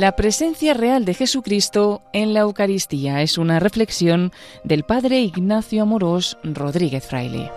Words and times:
La 0.00 0.16
presencia 0.16 0.72
real 0.72 1.04
de 1.04 1.12
Jesucristo 1.12 2.00
en 2.14 2.32
la 2.32 2.40
Eucaristía 2.40 3.20
es 3.20 3.36
una 3.36 3.60
reflexión 3.60 4.32
del 4.64 4.82
Padre 4.82 5.20
Ignacio 5.20 5.82
Amorós 5.82 6.38
Rodríguez 6.42 7.06
Fraile. 7.06 7.50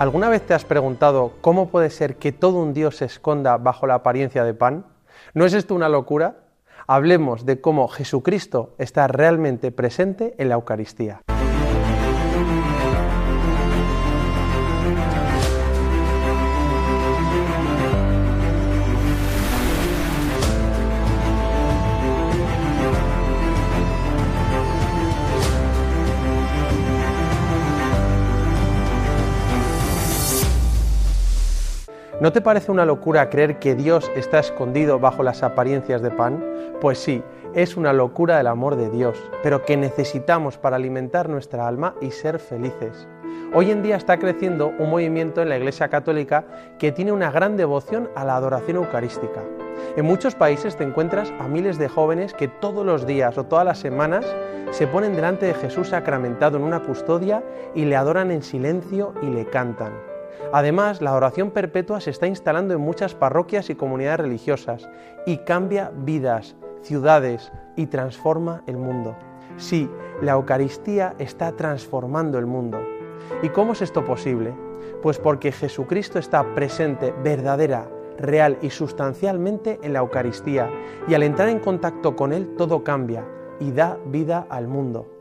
¿Alguna 0.00 0.28
vez 0.28 0.44
te 0.44 0.54
has 0.54 0.64
preguntado 0.64 1.34
cómo 1.40 1.68
puede 1.68 1.88
ser 1.88 2.16
que 2.16 2.32
todo 2.32 2.58
un 2.58 2.74
Dios 2.74 2.96
se 2.96 3.04
esconda 3.04 3.58
bajo 3.58 3.86
la 3.86 3.94
apariencia 3.94 4.42
de 4.42 4.54
pan? 4.54 4.86
¿No 5.34 5.44
es 5.44 5.52
esto 5.52 5.76
una 5.76 5.88
locura? 5.88 6.38
Hablemos 6.88 7.46
de 7.46 7.60
cómo 7.60 7.86
Jesucristo 7.86 8.74
está 8.78 9.06
realmente 9.06 9.70
presente 9.70 10.34
en 10.38 10.48
la 10.48 10.56
Eucaristía. 10.56 11.23
¿No 32.24 32.32
te 32.32 32.40
parece 32.40 32.72
una 32.72 32.86
locura 32.86 33.28
creer 33.28 33.58
que 33.58 33.74
Dios 33.74 34.10
está 34.16 34.38
escondido 34.38 34.98
bajo 34.98 35.22
las 35.22 35.42
apariencias 35.42 36.00
de 36.00 36.10
pan? 36.10 36.42
Pues 36.80 36.96
sí, 36.96 37.22
es 37.54 37.76
una 37.76 37.92
locura 37.92 38.38
del 38.38 38.46
amor 38.46 38.76
de 38.76 38.88
Dios, 38.88 39.22
pero 39.42 39.66
que 39.66 39.76
necesitamos 39.76 40.56
para 40.56 40.76
alimentar 40.76 41.28
nuestra 41.28 41.68
alma 41.68 41.96
y 42.00 42.12
ser 42.12 42.38
felices. 42.38 43.06
Hoy 43.52 43.70
en 43.70 43.82
día 43.82 43.96
está 43.96 44.18
creciendo 44.18 44.72
un 44.78 44.88
movimiento 44.88 45.42
en 45.42 45.50
la 45.50 45.58
Iglesia 45.58 45.88
Católica 45.88 46.46
que 46.78 46.92
tiene 46.92 47.12
una 47.12 47.30
gran 47.30 47.58
devoción 47.58 48.08
a 48.16 48.24
la 48.24 48.36
adoración 48.36 48.78
eucarística. 48.78 49.42
En 49.94 50.06
muchos 50.06 50.34
países 50.34 50.76
te 50.76 50.84
encuentras 50.84 51.30
a 51.38 51.46
miles 51.46 51.76
de 51.76 51.90
jóvenes 51.90 52.32
que 52.32 52.48
todos 52.48 52.86
los 52.86 53.06
días 53.06 53.36
o 53.36 53.44
todas 53.44 53.66
las 53.66 53.80
semanas 53.80 54.24
se 54.70 54.86
ponen 54.86 55.14
delante 55.14 55.44
de 55.44 55.52
Jesús 55.52 55.88
sacramentado 55.88 56.56
en 56.56 56.62
una 56.62 56.80
custodia 56.80 57.44
y 57.74 57.84
le 57.84 57.96
adoran 57.96 58.30
en 58.30 58.42
silencio 58.42 59.12
y 59.20 59.26
le 59.26 59.44
cantan. 59.44 60.13
Además, 60.52 61.00
la 61.00 61.14
oración 61.14 61.50
perpetua 61.50 62.00
se 62.00 62.10
está 62.10 62.26
instalando 62.26 62.74
en 62.74 62.80
muchas 62.80 63.14
parroquias 63.14 63.70
y 63.70 63.74
comunidades 63.74 64.20
religiosas 64.20 64.88
y 65.26 65.38
cambia 65.38 65.90
vidas, 65.94 66.56
ciudades 66.82 67.52
y 67.76 67.86
transforma 67.86 68.62
el 68.66 68.76
mundo. 68.76 69.16
Sí, 69.56 69.90
la 70.20 70.32
Eucaristía 70.32 71.14
está 71.18 71.52
transformando 71.52 72.38
el 72.38 72.46
mundo. 72.46 72.80
¿Y 73.42 73.48
cómo 73.48 73.72
es 73.72 73.82
esto 73.82 74.04
posible? 74.04 74.54
Pues 75.02 75.18
porque 75.18 75.52
Jesucristo 75.52 76.18
está 76.18 76.54
presente 76.54 77.14
verdadera, 77.22 77.88
real 78.18 78.58
y 78.62 78.70
sustancialmente 78.70 79.78
en 79.82 79.92
la 79.92 80.00
Eucaristía 80.00 80.70
y 81.08 81.14
al 81.14 81.22
entrar 81.22 81.48
en 81.48 81.58
contacto 81.58 82.14
con 82.16 82.32
Él 82.32 82.54
todo 82.56 82.84
cambia 82.84 83.24
y 83.60 83.72
da 83.72 83.98
vida 84.06 84.46
al 84.48 84.68
mundo. 84.68 85.13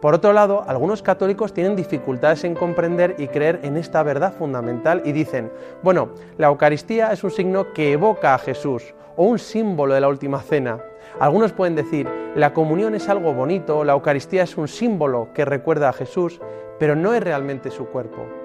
Por 0.00 0.14
otro 0.14 0.32
lado, 0.32 0.64
algunos 0.66 1.02
católicos 1.02 1.52
tienen 1.52 1.76
dificultades 1.76 2.44
en 2.44 2.54
comprender 2.54 3.16
y 3.18 3.28
creer 3.28 3.60
en 3.62 3.76
esta 3.76 4.02
verdad 4.02 4.32
fundamental 4.32 5.02
y 5.04 5.12
dicen, 5.12 5.52
bueno, 5.82 6.10
la 6.38 6.48
Eucaristía 6.48 7.12
es 7.12 7.22
un 7.22 7.30
signo 7.30 7.72
que 7.72 7.92
evoca 7.92 8.34
a 8.34 8.38
Jesús 8.38 8.94
o 9.16 9.24
un 9.24 9.38
símbolo 9.38 9.94
de 9.94 10.00
la 10.00 10.08
última 10.08 10.40
cena. 10.40 10.80
Algunos 11.18 11.52
pueden 11.52 11.74
decir, 11.74 12.08
la 12.34 12.54
comunión 12.54 12.94
es 12.94 13.08
algo 13.08 13.34
bonito, 13.34 13.84
la 13.84 13.92
Eucaristía 13.92 14.44
es 14.44 14.56
un 14.56 14.68
símbolo 14.68 15.28
que 15.34 15.44
recuerda 15.44 15.88
a 15.88 15.92
Jesús, 15.92 16.40
pero 16.78 16.96
no 16.96 17.12
es 17.12 17.22
realmente 17.22 17.70
su 17.70 17.86
cuerpo. 17.86 18.39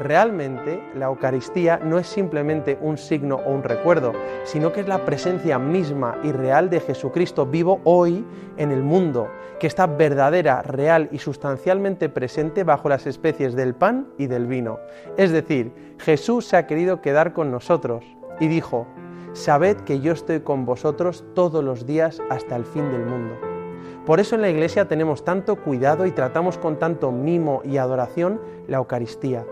Realmente 0.00 0.82
la 0.94 1.06
Eucaristía 1.06 1.78
no 1.78 1.98
es 1.98 2.06
simplemente 2.08 2.76
un 2.80 2.98
signo 2.98 3.36
o 3.36 3.52
un 3.52 3.62
recuerdo, 3.62 4.12
sino 4.44 4.72
que 4.72 4.80
es 4.80 4.88
la 4.88 5.04
presencia 5.04 5.58
misma 5.58 6.18
y 6.24 6.32
real 6.32 6.68
de 6.68 6.80
Jesucristo 6.80 7.46
vivo 7.46 7.80
hoy 7.84 8.24
en 8.56 8.72
el 8.72 8.82
mundo, 8.82 9.28
que 9.60 9.68
está 9.68 9.86
verdadera, 9.86 10.62
real 10.62 11.08
y 11.12 11.18
sustancialmente 11.18 12.08
presente 12.08 12.64
bajo 12.64 12.88
las 12.88 13.06
especies 13.06 13.54
del 13.54 13.74
pan 13.74 14.08
y 14.18 14.26
del 14.26 14.46
vino. 14.46 14.80
Es 15.16 15.30
decir, 15.30 15.72
Jesús 15.98 16.46
se 16.46 16.56
ha 16.56 16.66
querido 16.66 17.00
quedar 17.00 17.32
con 17.32 17.52
nosotros 17.52 18.04
y 18.40 18.48
dijo, 18.48 18.86
Sabed 19.32 19.78
que 19.78 20.00
yo 20.00 20.12
estoy 20.12 20.40
con 20.40 20.64
vosotros 20.64 21.24
todos 21.34 21.62
los 21.62 21.86
días 21.86 22.20
hasta 22.30 22.56
el 22.56 22.64
fin 22.64 22.90
del 22.90 23.04
mundo. 23.04 23.34
Por 24.06 24.20
eso 24.20 24.34
en 24.34 24.42
la 24.42 24.50
Iglesia 24.50 24.86
tenemos 24.86 25.24
tanto 25.24 25.56
cuidado 25.56 26.04
y 26.04 26.12
tratamos 26.12 26.58
con 26.58 26.78
tanto 26.78 27.10
mimo 27.10 27.62
y 27.64 27.78
adoración 27.78 28.40
la 28.68 28.76
Eucaristía. 28.76 29.44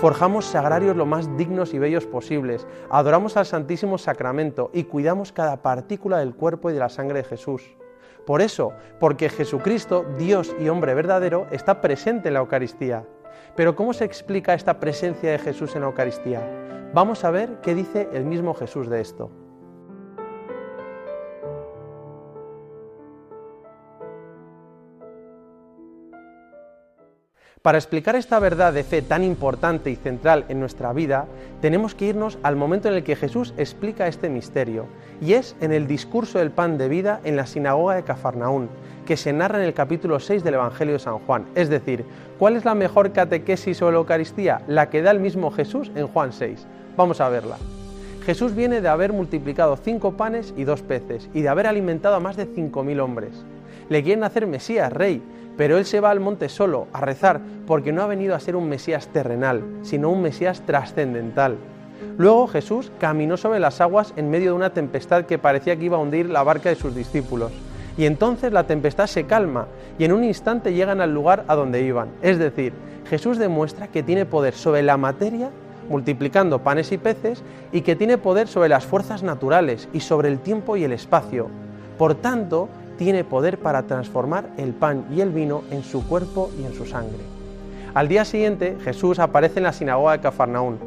Forjamos 0.00 0.44
sagrarios 0.44 0.96
lo 0.96 1.06
más 1.06 1.36
dignos 1.36 1.72
y 1.72 1.78
bellos 1.78 2.06
posibles, 2.06 2.66
adoramos 2.90 3.36
al 3.36 3.46
Santísimo 3.46 3.96
Sacramento 3.96 4.70
y 4.74 4.84
cuidamos 4.84 5.32
cada 5.32 5.62
partícula 5.62 6.18
del 6.18 6.34
cuerpo 6.34 6.68
y 6.68 6.72
de 6.74 6.80
la 6.80 6.88
sangre 6.88 7.18
de 7.18 7.28
Jesús. 7.28 7.76
Por 8.26 8.42
eso, 8.42 8.72
porque 8.98 9.28
Jesucristo, 9.28 10.04
Dios 10.18 10.54
y 10.60 10.68
hombre 10.68 10.94
verdadero, 10.94 11.46
está 11.50 11.80
presente 11.80 12.28
en 12.28 12.34
la 12.34 12.40
Eucaristía. 12.40 13.04
Pero 13.54 13.76
¿cómo 13.76 13.92
se 13.92 14.04
explica 14.04 14.54
esta 14.54 14.80
presencia 14.80 15.30
de 15.30 15.38
Jesús 15.38 15.74
en 15.74 15.82
la 15.82 15.88
Eucaristía? 15.88 16.42
Vamos 16.92 17.24
a 17.24 17.30
ver 17.30 17.60
qué 17.62 17.74
dice 17.74 18.08
el 18.12 18.24
mismo 18.24 18.54
Jesús 18.54 18.88
de 18.88 19.00
esto. 19.00 19.43
Para 27.64 27.78
explicar 27.78 28.14
esta 28.14 28.38
verdad 28.40 28.74
de 28.74 28.84
fe 28.84 29.00
tan 29.00 29.24
importante 29.24 29.90
y 29.90 29.96
central 29.96 30.44
en 30.50 30.60
nuestra 30.60 30.92
vida, 30.92 31.24
tenemos 31.62 31.94
que 31.94 32.04
irnos 32.04 32.36
al 32.42 32.56
momento 32.56 32.88
en 32.88 32.94
el 32.94 33.04
que 33.04 33.16
Jesús 33.16 33.54
explica 33.56 34.06
este 34.06 34.28
misterio, 34.28 34.84
y 35.22 35.32
es 35.32 35.56
en 35.62 35.72
el 35.72 35.86
discurso 35.86 36.38
del 36.38 36.50
pan 36.50 36.76
de 36.76 36.90
vida 36.90 37.22
en 37.24 37.36
la 37.36 37.46
sinagoga 37.46 37.94
de 37.94 38.02
Cafarnaún, 38.02 38.68
que 39.06 39.16
se 39.16 39.32
narra 39.32 39.60
en 39.60 39.64
el 39.64 39.72
capítulo 39.72 40.20
6 40.20 40.44
del 40.44 40.52
Evangelio 40.52 40.92
de 40.92 40.98
San 40.98 41.20
Juan. 41.20 41.46
Es 41.54 41.70
decir, 41.70 42.04
¿cuál 42.38 42.56
es 42.56 42.66
la 42.66 42.74
mejor 42.74 43.12
catequesis 43.12 43.78
sobre 43.78 43.94
la 43.94 44.00
Eucaristía? 44.00 44.60
La 44.68 44.90
que 44.90 45.00
da 45.00 45.10
el 45.10 45.20
mismo 45.20 45.50
Jesús 45.50 45.90
en 45.94 46.06
Juan 46.06 46.34
6. 46.34 46.66
Vamos 46.98 47.22
a 47.22 47.30
verla. 47.30 47.56
Jesús 48.26 48.54
viene 48.54 48.82
de 48.82 48.88
haber 48.88 49.14
multiplicado 49.14 49.78
cinco 49.78 50.18
panes 50.18 50.52
y 50.54 50.64
dos 50.64 50.82
peces, 50.82 51.30
y 51.32 51.40
de 51.40 51.48
haber 51.48 51.66
alimentado 51.66 52.16
a 52.16 52.20
más 52.20 52.36
de 52.36 52.44
cinco 52.44 52.84
mil 52.84 53.00
hombres. 53.00 53.42
Le 53.88 54.02
quieren 54.02 54.24
hacer 54.24 54.46
Mesías, 54.46 54.92
rey, 54.92 55.22
pero 55.56 55.78
él 55.78 55.84
se 55.84 56.00
va 56.00 56.10
al 56.10 56.20
monte 56.20 56.48
solo 56.48 56.88
a 56.92 57.00
rezar 57.00 57.40
porque 57.66 57.92
no 57.92 58.02
ha 58.02 58.06
venido 58.06 58.34
a 58.34 58.40
ser 58.40 58.56
un 58.56 58.68
Mesías 58.68 59.08
terrenal, 59.08 59.62
sino 59.82 60.10
un 60.10 60.22
Mesías 60.22 60.62
trascendental. 60.62 61.56
Luego 62.18 62.46
Jesús 62.46 62.90
caminó 62.98 63.36
sobre 63.36 63.60
las 63.60 63.80
aguas 63.80 64.12
en 64.16 64.30
medio 64.30 64.50
de 64.50 64.56
una 64.56 64.70
tempestad 64.70 65.24
que 65.24 65.38
parecía 65.38 65.76
que 65.76 65.84
iba 65.84 65.96
a 65.96 66.00
hundir 66.00 66.28
la 66.28 66.42
barca 66.42 66.68
de 66.68 66.74
sus 66.74 66.94
discípulos. 66.94 67.52
Y 67.96 68.06
entonces 68.06 68.52
la 68.52 68.66
tempestad 68.66 69.06
se 69.06 69.24
calma 69.24 69.66
y 69.98 70.04
en 70.04 70.12
un 70.12 70.24
instante 70.24 70.72
llegan 70.72 71.00
al 71.00 71.14
lugar 71.14 71.44
a 71.46 71.54
donde 71.54 71.82
iban. 71.82 72.08
Es 72.22 72.38
decir, 72.38 72.72
Jesús 73.08 73.38
demuestra 73.38 73.88
que 73.88 74.02
tiene 74.02 74.26
poder 74.26 74.54
sobre 74.54 74.82
la 74.82 74.96
materia, 74.96 75.50
multiplicando 75.88 76.60
panes 76.60 76.90
y 76.92 76.98
peces, 76.98 77.42
y 77.72 77.82
que 77.82 77.94
tiene 77.94 78.18
poder 78.18 78.48
sobre 78.48 78.68
las 78.68 78.84
fuerzas 78.84 79.22
naturales 79.22 79.88
y 79.92 80.00
sobre 80.00 80.28
el 80.28 80.40
tiempo 80.40 80.76
y 80.76 80.84
el 80.84 80.92
espacio. 80.92 81.48
Por 81.98 82.14
tanto, 82.14 82.68
tiene 82.96 83.24
poder 83.24 83.58
para 83.58 83.84
transformar 83.84 84.50
el 84.56 84.72
pan 84.72 85.06
y 85.14 85.20
el 85.20 85.30
vino 85.30 85.62
en 85.70 85.82
su 85.82 86.06
cuerpo 86.06 86.50
y 86.60 86.64
en 86.64 86.74
su 86.74 86.86
sangre. 86.86 87.20
Al 87.94 88.08
día 88.08 88.24
siguiente, 88.24 88.76
Jesús 88.82 89.18
aparece 89.18 89.60
en 89.60 89.64
la 89.64 89.72
sinagoga 89.72 90.12
de 90.12 90.20
Cafarnaún. 90.20 90.78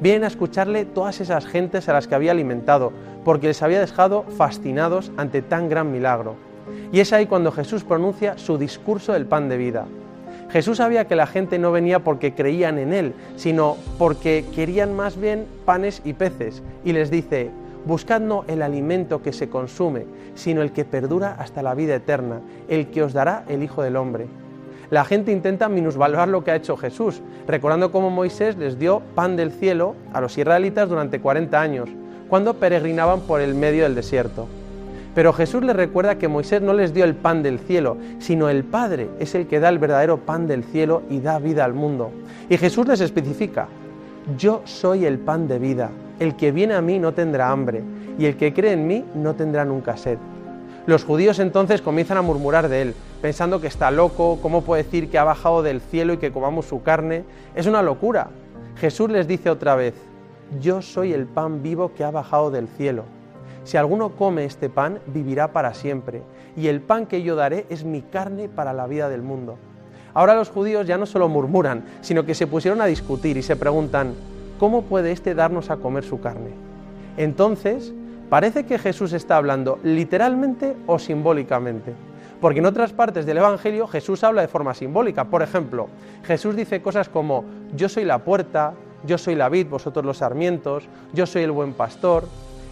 Vienen 0.00 0.24
a 0.24 0.28
escucharle 0.28 0.84
todas 0.84 1.20
esas 1.20 1.46
gentes 1.46 1.88
a 1.88 1.92
las 1.92 2.06
que 2.06 2.14
había 2.14 2.32
alimentado, 2.32 2.92
porque 3.24 3.48
les 3.48 3.62
había 3.62 3.80
dejado 3.80 4.24
fascinados 4.36 5.10
ante 5.16 5.42
tan 5.42 5.68
gran 5.68 5.90
milagro. 5.90 6.36
Y 6.92 7.00
es 7.00 7.12
ahí 7.12 7.26
cuando 7.26 7.52
Jesús 7.52 7.84
pronuncia 7.84 8.36
su 8.38 8.58
discurso 8.58 9.12
del 9.12 9.26
pan 9.26 9.48
de 9.48 9.56
vida. 9.56 9.86
Jesús 10.50 10.78
sabía 10.78 11.06
que 11.06 11.16
la 11.16 11.26
gente 11.26 11.58
no 11.58 11.70
venía 11.70 12.00
porque 12.00 12.34
creían 12.34 12.78
en 12.78 12.92
Él, 12.92 13.14
sino 13.36 13.76
porque 13.98 14.44
querían 14.54 14.96
más 14.96 15.18
bien 15.18 15.46
panes 15.64 16.02
y 16.04 16.12
peces, 16.12 16.62
y 16.84 16.92
les 16.92 17.10
dice, 17.10 17.50
Buscad 17.86 18.20
no 18.20 18.44
el 18.46 18.62
alimento 18.62 19.22
que 19.22 19.32
se 19.32 19.48
consume, 19.48 20.04
sino 20.34 20.60
el 20.62 20.72
que 20.72 20.84
perdura 20.84 21.36
hasta 21.38 21.62
la 21.62 21.74
vida 21.74 21.94
eterna, 21.94 22.40
el 22.68 22.88
que 22.88 23.02
os 23.02 23.12
dará 23.12 23.44
el 23.48 23.62
Hijo 23.62 23.82
del 23.82 23.96
Hombre. 23.96 24.26
La 24.90 25.04
gente 25.04 25.32
intenta 25.32 25.68
minusvalorar 25.68 26.28
lo 26.28 26.44
que 26.44 26.50
ha 26.50 26.56
hecho 26.56 26.76
Jesús, 26.76 27.22
recordando 27.46 27.92
cómo 27.92 28.10
Moisés 28.10 28.56
les 28.56 28.78
dio 28.78 29.02
pan 29.14 29.36
del 29.36 29.52
cielo 29.52 29.94
a 30.12 30.20
los 30.20 30.36
israelitas 30.36 30.88
durante 30.88 31.20
40 31.20 31.60
años, 31.60 31.88
cuando 32.28 32.54
peregrinaban 32.54 33.20
por 33.20 33.40
el 33.40 33.54
medio 33.54 33.84
del 33.84 33.94
desierto. 33.94 34.46
Pero 35.14 35.32
Jesús 35.32 35.62
les 35.64 35.74
recuerda 35.74 36.18
que 36.18 36.28
Moisés 36.28 36.60
no 36.60 36.72
les 36.72 36.92
dio 36.92 37.04
el 37.04 37.14
pan 37.14 37.42
del 37.42 37.60
cielo, 37.60 37.96
sino 38.18 38.48
el 38.48 38.62
Padre 38.64 39.08
es 39.18 39.34
el 39.34 39.46
que 39.46 39.58
da 39.58 39.68
el 39.68 39.78
verdadero 39.78 40.18
pan 40.18 40.46
del 40.46 40.64
cielo 40.64 41.02
y 41.08 41.20
da 41.20 41.38
vida 41.38 41.64
al 41.64 41.74
mundo. 41.74 42.10
Y 42.48 42.56
Jesús 42.56 42.86
les 42.86 43.00
especifica, 43.00 43.68
yo 44.36 44.62
soy 44.64 45.06
el 45.06 45.18
pan 45.18 45.48
de 45.48 45.58
vida. 45.58 45.90
El 46.20 46.36
que 46.36 46.52
viene 46.52 46.74
a 46.74 46.82
mí 46.82 46.98
no 46.98 47.14
tendrá 47.14 47.50
hambre, 47.50 47.82
y 48.18 48.26
el 48.26 48.36
que 48.36 48.52
cree 48.52 48.72
en 48.72 48.86
mí 48.86 49.06
no 49.14 49.34
tendrá 49.34 49.64
nunca 49.64 49.96
sed. 49.96 50.18
Los 50.84 51.02
judíos 51.02 51.38
entonces 51.38 51.80
comienzan 51.80 52.18
a 52.18 52.22
murmurar 52.22 52.68
de 52.68 52.82
él, 52.82 52.94
pensando 53.22 53.58
que 53.60 53.68
está 53.68 53.90
loco, 53.90 54.38
cómo 54.42 54.60
puede 54.60 54.82
decir 54.82 55.10
que 55.10 55.16
ha 55.16 55.24
bajado 55.24 55.62
del 55.62 55.80
cielo 55.80 56.12
y 56.12 56.18
que 56.18 56.30
comamos 56.30 56.66
su 56.66 56.82
carne. 56.82 57.24
Es 57.54 57.66
una 57.66 57.80
locura. 57.80 58.28
Jesús 58.76 59.08
les 59.08 59.26
dice 59.26 59.48
otra 59.48 59.76
vez, 59.76 59.94
yo 60.60 60.82
soy 60.82 61.14
el 61.14 61.24
pan 61.24 61.62
vivo 61.62 61.92
que 61.94 62.04
ha 62.04 62.10
bajado 62.10 62.50
del 62.50 62.68
cielo. 62.68 63.04
Si 63.64 63.78
alguno 63.78 64.10
come 64.10 64.44
este 64.44 64.68
pan, 64.68 64.98
vivirá 65.06 65.52
para 65.52 65.72
siempre, 65.72 66.20
y 66.54 66.66
el 66.66 66.82
pan 66.82 67.06
que 67.06 67.22
yo 67.22 67.34
daré 67.34 67.64
es 67.70 67.84
mi 67.84 68.02
carne 68.02 68.50
para 68.50 68.74
la 68.74 68.86
vida 68.86 69.08
del 69.08 69.22
mundo. 69.22 69.56
Ahora 70.12 70.34
los 70.34 70.50
judíos 70.50 70.86
ya 70.86 70.98
no 70.98 71.06
solo 71.06 71.30
murmuran, 71.30 71.84
sino 72.02 72.26
que 72.26 72.34
se 72.34 72.46
pusieron 72.46 72.82
a 72.82 72.86
discutir 72.86 73.38
y 73.38 73.42
se 73.42 73.56
preguntan, 73.56 74.14
¿cómo 74.60 74.82
puede 74.82 75.10
éste 75.10 75.34
darnos 75.34 75.70
a 75.70 75.78
comer 75.78 76.04
su 76.04 76.20
carne? 76.20 76.50
Entonces, 77.16 77.94
parece 78.28 78.66
que 78.66 78.78
Jesús 78.78 79.14
está 79.14 79.38
hablando 79.38 79.78
literalmente 79.82 80.76
o 80.86 80.98
simbólicamente. 80.98 81.94
Porque 82.42 82.58
en 82.58 82.66
otras 82.66 82.92
partes 82.92 83.24
del 83.24 83.38
Evangelio 83.38 83.86
Jesús 83.86 84.22
habla 84.22 84.42
de 84.42 84.48
forma 84.48 84.74
simbólica. 84.74 85.24
Por 85.24 85.42
ejemplo, 85.42 85.88
Jesús 86.24 86.56
dice 86.56 86.82
cosas 86.82 87.08
como, 87.08 87.46
yo 87.74 87.88
soy 87.88 88.04
la 88.04 88.18
puerta, 88.18 88.74
yo 89.06 89.16
soy 89.16 89.34
la 89.34 89.48
vid, 89.48 89.66
vosotros 89.66 90.04
los 90.04 90.18
sarmientos, 90.18 90.86
yo 91.14 91.24
soy 91.24 91.42
el 91.42 91.52
buen 91.52 91.72
pastor. 91.72 92.24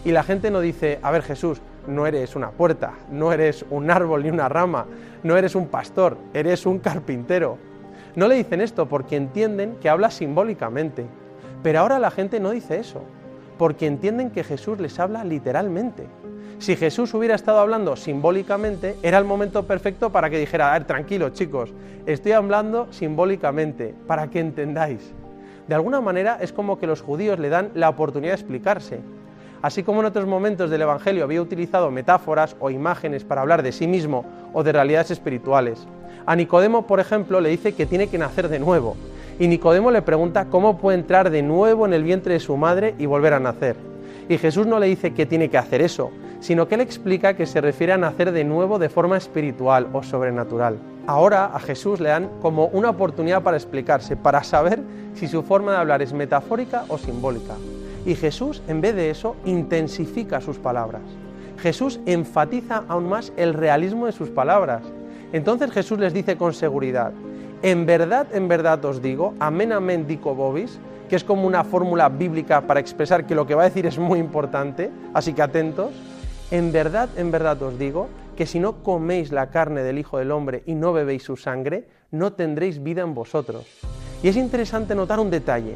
Y 0.05 0.11
la 0.11 0.21
gente 0.21 0.51
no 0.51 0.61
dice, 0.61 0.99
a 1.01 1.09
ver 1.09 1.23
Jesús, 1.23 1.59
no 1.87 2.05
eres 2.05 2.35
una 2.35 2.51
puerta, 2.51 2.93
no 3.11 3.33
eres 3.33 3.65
un 3.71 3.89
árbol 3.89 4.21
ni 4.21 4.29
una 4.29 4.47
rama, 4.47 4.85
no 5.23 5.35
eres 5.37 5.55
un 5.55 5.67
pastor, 5.67 6.17
eres 6.35 6.67
un 6.67 6.77
carpintero. 6.77 7.57
No 8.15 8.27
le 8.27 8.35
dicen 8.35 8.61
esto 8.61 8.87
porque 8.87 9.15
entienden 9.15 9.77
que 9.81 9.89
habla 9.89 10.11
simbólicamente. 10.11 11.07
Pero 11.63 11.79
ahora 11.79 11.99
la 11.99 12.11
gente 12.11 12.39
no 12.39 12.51
dice 12.51 12.79
eso, 12.79 13.01
porque 13.57 13.85
entienden 13.85 14.31
que 14.31 14.43
Jesús 14.43 14.79
les 14.79 14.99
habla 14.99 15.23
literalmente. 15.23 16.07
Si 16.59 16.75
Jesús 16.75 17.13
hubiera 17.13 17.35
estado 17.35 17.59
hablando 17.59 17.95
simbólicamente, 17.95 18.97
era 19.01 19.17
el 19.17 19.25
momento 19.25 19.65
perfecto 19.65 20.11
para 20.11 20.29
que 20.29 20.39
dijera, 20.39 20.69
a 20.69 20.73
ver, 20.73 20.85
tranquilos 20.85 21.33
chicos, 21.33 21.73
estoy 22.05 22.33
hablando 22.33 22.87
simbólicamente, 22.91 23.93
para 24.07 24.29
que 24.29 24.39
entendáis. 24.39 25.13
De 25.67 25.75
alguna 25.75 26.01
manera 26.01 26.37
es 26.41 26.51
como 26.51 26.79
que 26.79 26.87
los 26.87 27.01
judíos 27.01 27.39
le 27.39 27.49
dan 27.49 27.71
la 27.75 27.89
oportunidad 27.89 28.33
de 28.33 28.39
explicarse. 28.39 28.99
Así 29.61 29.83
como 29.83 29.99
en 29.99 30.07
otros 30.07 30.25
momentos 30.25 30.69
del 30.69 30.81
Evangelio 30.81 31.23
había 31.23 31.41
utilizado 31.41 31.91
metáforas 31.91 32.55
o 32.59 32.69
imágenes 32.69 33.23
para 33.23 33.41
hablar 33.41 33.61
de 33.61 33.71
sí 33.71 33.87
mismo 33.87 34.25
o 34.53 34.63
de 34.63 34.71
realidades 34.71 35.11
espirituales. 35.11 35.85
A 36.25 36.35
Nicodemo, 36.35 36.87
por 36.87 36.99
ejemplo, 36.99 37.39
le 37.41 37.49
dice 37.49 37.73
que 37.73 37.85
tiene 37.85 38.07
que 38.07 38.17
nacer 38.17 38.49
de 38.49 38.59
nuevo. 38.59 38.95
Y 39.39 39.47
Nicodemo 39.47 39.89
le 39.89 40.01
pregunta 40.01 40.49
cómo 40.49 40.77
puede 40.77 40.97
entrar 40.97 41.29
de 41.29 41.41
nuevo 41.41 41.85
en 41.85 41.93
el 41.93 42.03
vientre 42.03 42.33
de 42.33 42.39
su 42.41 42.57
madre 42.57 42.93
y 42.99 43.05
volver 43.05 43.33
a 43.33 43.39
nacer. 43.39 43.77
Y 44.27 44.37
Jesús 44.37 44.67
no 44.67 44.79
le 44.79 44.87
dice 44.87 45.13
que 45.13 45.25
tiene 45.25 45.49
que 45.49 45.57
hacer 45.57 45.81
eso, 45.81 46.11
sino 46.41 46.67
que 46.67 46.75
le 46.75 46.83
explica 46.83 47.35
que 47.35 47.45
se 47.45 47.61
refiere 47.61 47.93
a 47.93 47.97
nacer 47.97 48.33
de 48.33 48.43
nuevo 48.43 48.79
de 48.79 48.89
forma 48.89 49.15
espiritual 49.15 49.87
o 49.93 50.03
sobrenatural. 50.03 50.77
Ahora 51.07 51.45
a 51.45 51.59
Jesús 51.59 52.01
le 52.01 52.09
dan 52.09 52.29
como 52.41 52.65
una 52.67 52.89
oportunidad 52.89 53.41
para 53.41 53.55
explicarse, 53.55 54.17
para 54.17 54.43
saber 54.43 54.81
si 55.13 55.29
su 55.29 55.41
forma 55.41 55.71
de 55.71 55.77
hablar 55.77 56.01
es 56.01 56.11
metafórica 56.11 56.83
o 56.89 56.97
simbólica. 56.97 57.55
Y 58.05 58.15
Jesús, 58.15 58.61
en 58.67 58.81
vez 58.81 58.93
de 58.93 59.09
eso, 59.09 59.37
intensifica 59.45 60.41
sus 60.41 60.57
palabras. 60.57 61.01
Jesús 61.59 62.01
enfatiza 62.05 62.83
aún 62.89 63.07
más 63.07 63.31
el 63.37 63.53
realismo 63.53 64.05
de 64.05 64.11
sus 64.11 64.29
palabras. 64.29 64.83
Entonces 65.31 65.71
Jesús 65.71 65.97
les 65.97 66.13
dice 66.13 66.37
con 66.37 66.53
seguridad, 66.53 67.13
en 67.61 67.85
verdad, 67.85 68.27
en 68.33 68.47
verdad 68.47 68.83
os 68.85 69.01
digo, 69.01 69.33
amén, 69.39 69.71
amén, 69.71 70.07
dico 70.07 70.35
vobis, 70.35 70.79
que 71.09 71.15
es 71.15 71.23
como 71.23 71.47
una 71.47 71.63
fórmula 71.63 72.09
bíblica 72.09 72.61
para 72.61 72.79
expresar 72.79 73.25
que 73.25 73.35
lo 73.35 73.45
que 73.47 73.55
va 73.55 73.63
a 73.63 73.69
decir 73.69 73.85
es 73.85 73.97
muy 73.97 74.19
importante, 74.19 74.91
así 75.13 75.33
que 75.33 75.41
atentos, 75.41 75.91
en 76.51 76.71
verdad, 76.71 77.09
en 77.17 77.31
verdad 77.31 77.61
os 77.63 77.77
digo, 77.77 78.07
que 78.35 78.45
si 78.45 78.59
no 78.59 78.83
coméis 78.83 79.31
la 79.31 79.49
carne 79.49 79.83
del 79.83 79.99
Hijo 79.99 80.17
del 80.17 80.31
Hombre 80.31 80.63
y 80.65 80.75
no 80.75 80.93
bebéis 80.93 81.23
su 81.23 81.35
sangre, 81.35 81.87
no 82.11 82.33
tendréis 82.33 82.81
vida 82.81 83.01
en 83.01 83.13
vosotros. 83.13 83.65
Y 84.23 84.29
es 84.29 84.37
interesante 84.37 84.95
notar 84.95 85.19
un 85.19 85.29
detalle, 85.29 85.75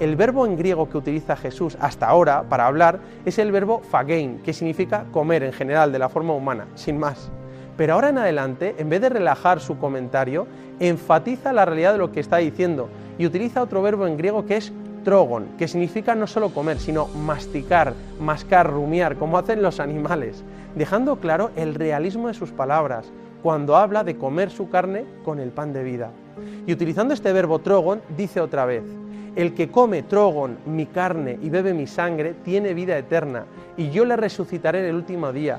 el 0.00 0.16
verbo 0.16 0.46
en 0.46 0.56
griego 0.56 0.88
que 0.88 0.98
utiliza 0.98 1.36
Jesús 1.36 1.76
hasta 1.80 2.08
ahora 2.08 2.42
para 2.48 2.66
hablar 2.66 2.98
es 3.24 3.38
el 3.38 3.52
verbo 3.52 3.82
fagein, 3.88 4.38
que 4.38 4.52
significa 4.52 5.04
comer 5.12 5.44
en 5.44 5.52
general 5.52 5.92
de 5.92 5.98
la 6.00 6.08
forma 6.08 6.34
humana, 6.34 6.66
sin 6.74 6.98
más. 6.98 7.30
Pero 7.76 7.94
ahora 7.94 8.08
en 8.08 8.18
adelante, 8.18 8.74
en 8.78 8.88
vez 8.88 9.00
de 9.00 9.10
relajar 9.10 9.60
su 9.60 9.78
comentario, 9.78 10.46
enfatiza 10.88 11.52
la 11.52 11.64
realidad 11.64 11.92
de 11.92 11.98
lo 11.98 12.12
que 12.12 12.20
está 12.20 12.38
diciendo 12.38 12.88
y 13.18 13.26
utiliza 13.26 13.62
otro 13.62 13.82
verbo 13.82 14.06
en 14.06 14.16
griego 14.16 14.46
que 14.46 14.56
es 14.56 14.72
trogon, 15.04 15.46
que 15.58 15.68
significa 15.68 16.14
no 16.14 16.26
solo 16.26 16.50
comer, 16.50 16.78
sino 16.78 17.08
masticar, 17.08 17.94
mascar, 18.20 18.70
rumiar, 18.70 19.16
como 19.16 19.38
hacen 19.38 19.62
los 19.62 19.80
animales, 19.80 20.42
dejando 20.74 21.16
claro 21.16 21.50
el 21.56 21.74
realismo 21.74 22.28
de 22.28 22.34
sus 22.34 22.50
palabras 22.50 23.10
cuando 23.42 23.76
habla 23.76 24.04
de 24.04 24.16
comer 24.16 24.50
su 24.50 24.70
carne 24.70 25.04
con 25.24 25.40
el 25.40 25.50
pan 25.50 25.72
de 25.72 25.82
vida. 25.82 26.10
Y 26.66 26.72
utilizando 26.72 27.12
este 27.12 27.32
verbo 27.32 27.58
trogon, 27.58 28.00
dice 28.16 28.40
otra 28.40 28.64
vez, 28.64 28.84
el 29.34 29.54
que 29.54 29.70
come 29.70 30.02
trogon, 30.02 30.58
mi 30.66 30.86
carne, 30.86 31.38
y 31.42 31.48
bebe 31.48 31.74
mi 31.74 31.86
sangre, 31.86 32.34
tiene 32.44 32.74
vida 32.74 32.96
eterna, 32.96 33.44
y 33.76 33.90
yo 33.90 34.04
le 34.04 34.16
resucitaré 34.16 34.80
en 34.80 34.86
el 34.86 34.94
último 34.94 35.32
día, 35.32 35.58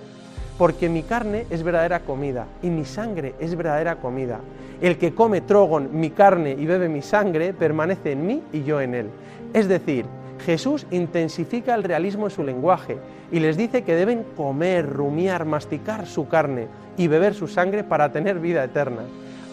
porque 0.58 0.88
mi 0.88 1.04
carne 1.04 1.46
es 1.50 1.64
verdadera 1.64 2.02
comida, 2.02 2.46
y 2.62 2.70
mi 2.70 2.86
sangre 2.86 3.36
es 3.40 3.56
verdadera 3.56 3.96
comida. 3.98 4.40
El 4.84 4.98
que 4.98 5.14
come 5.14 5.40
trogon, 5.40 5.92
mi 5.94 6.10
carne, 6.10 6.58
y 6.60 6.66
bebe 6.66 6.90
mi 6.90 7.02
sangre, 7.02 7.54
permanece 7.54 8.12
en 8.12 8.28
mí 8.28 8.44
y 8.52 8.64
yo 8.64 8.82
en 8.82 8.94
él. 8.94 9.10
Es 9.54 9.70
decir, 9.70 10.06
Jesús 10.46 10.86
intensifica 10.92 11.74
el 11.74 11.86
realismo 11.86 12.26
en 12.26 12.32
su 12.32 12.44
lenguaje 12.44 12.98
y 13.32 13.40
les 13.40 13.56
dice 13.56 13.84
que 13.84 13.96
deben 13.96 14.26
comer, 14.36 14.90
rumiar, 14.90 15.46
masticar 15.46 16.06
su 16.06 16.28
carne 16.28 16.68
y 16.98 17.08
beber 17.08 17.34
su 17.34 17.48
sangre 17.48 17.86
para 17.86 18.12
tener 18.12 18.40
vida 18.40 18.62
eterna. 18.62 19.04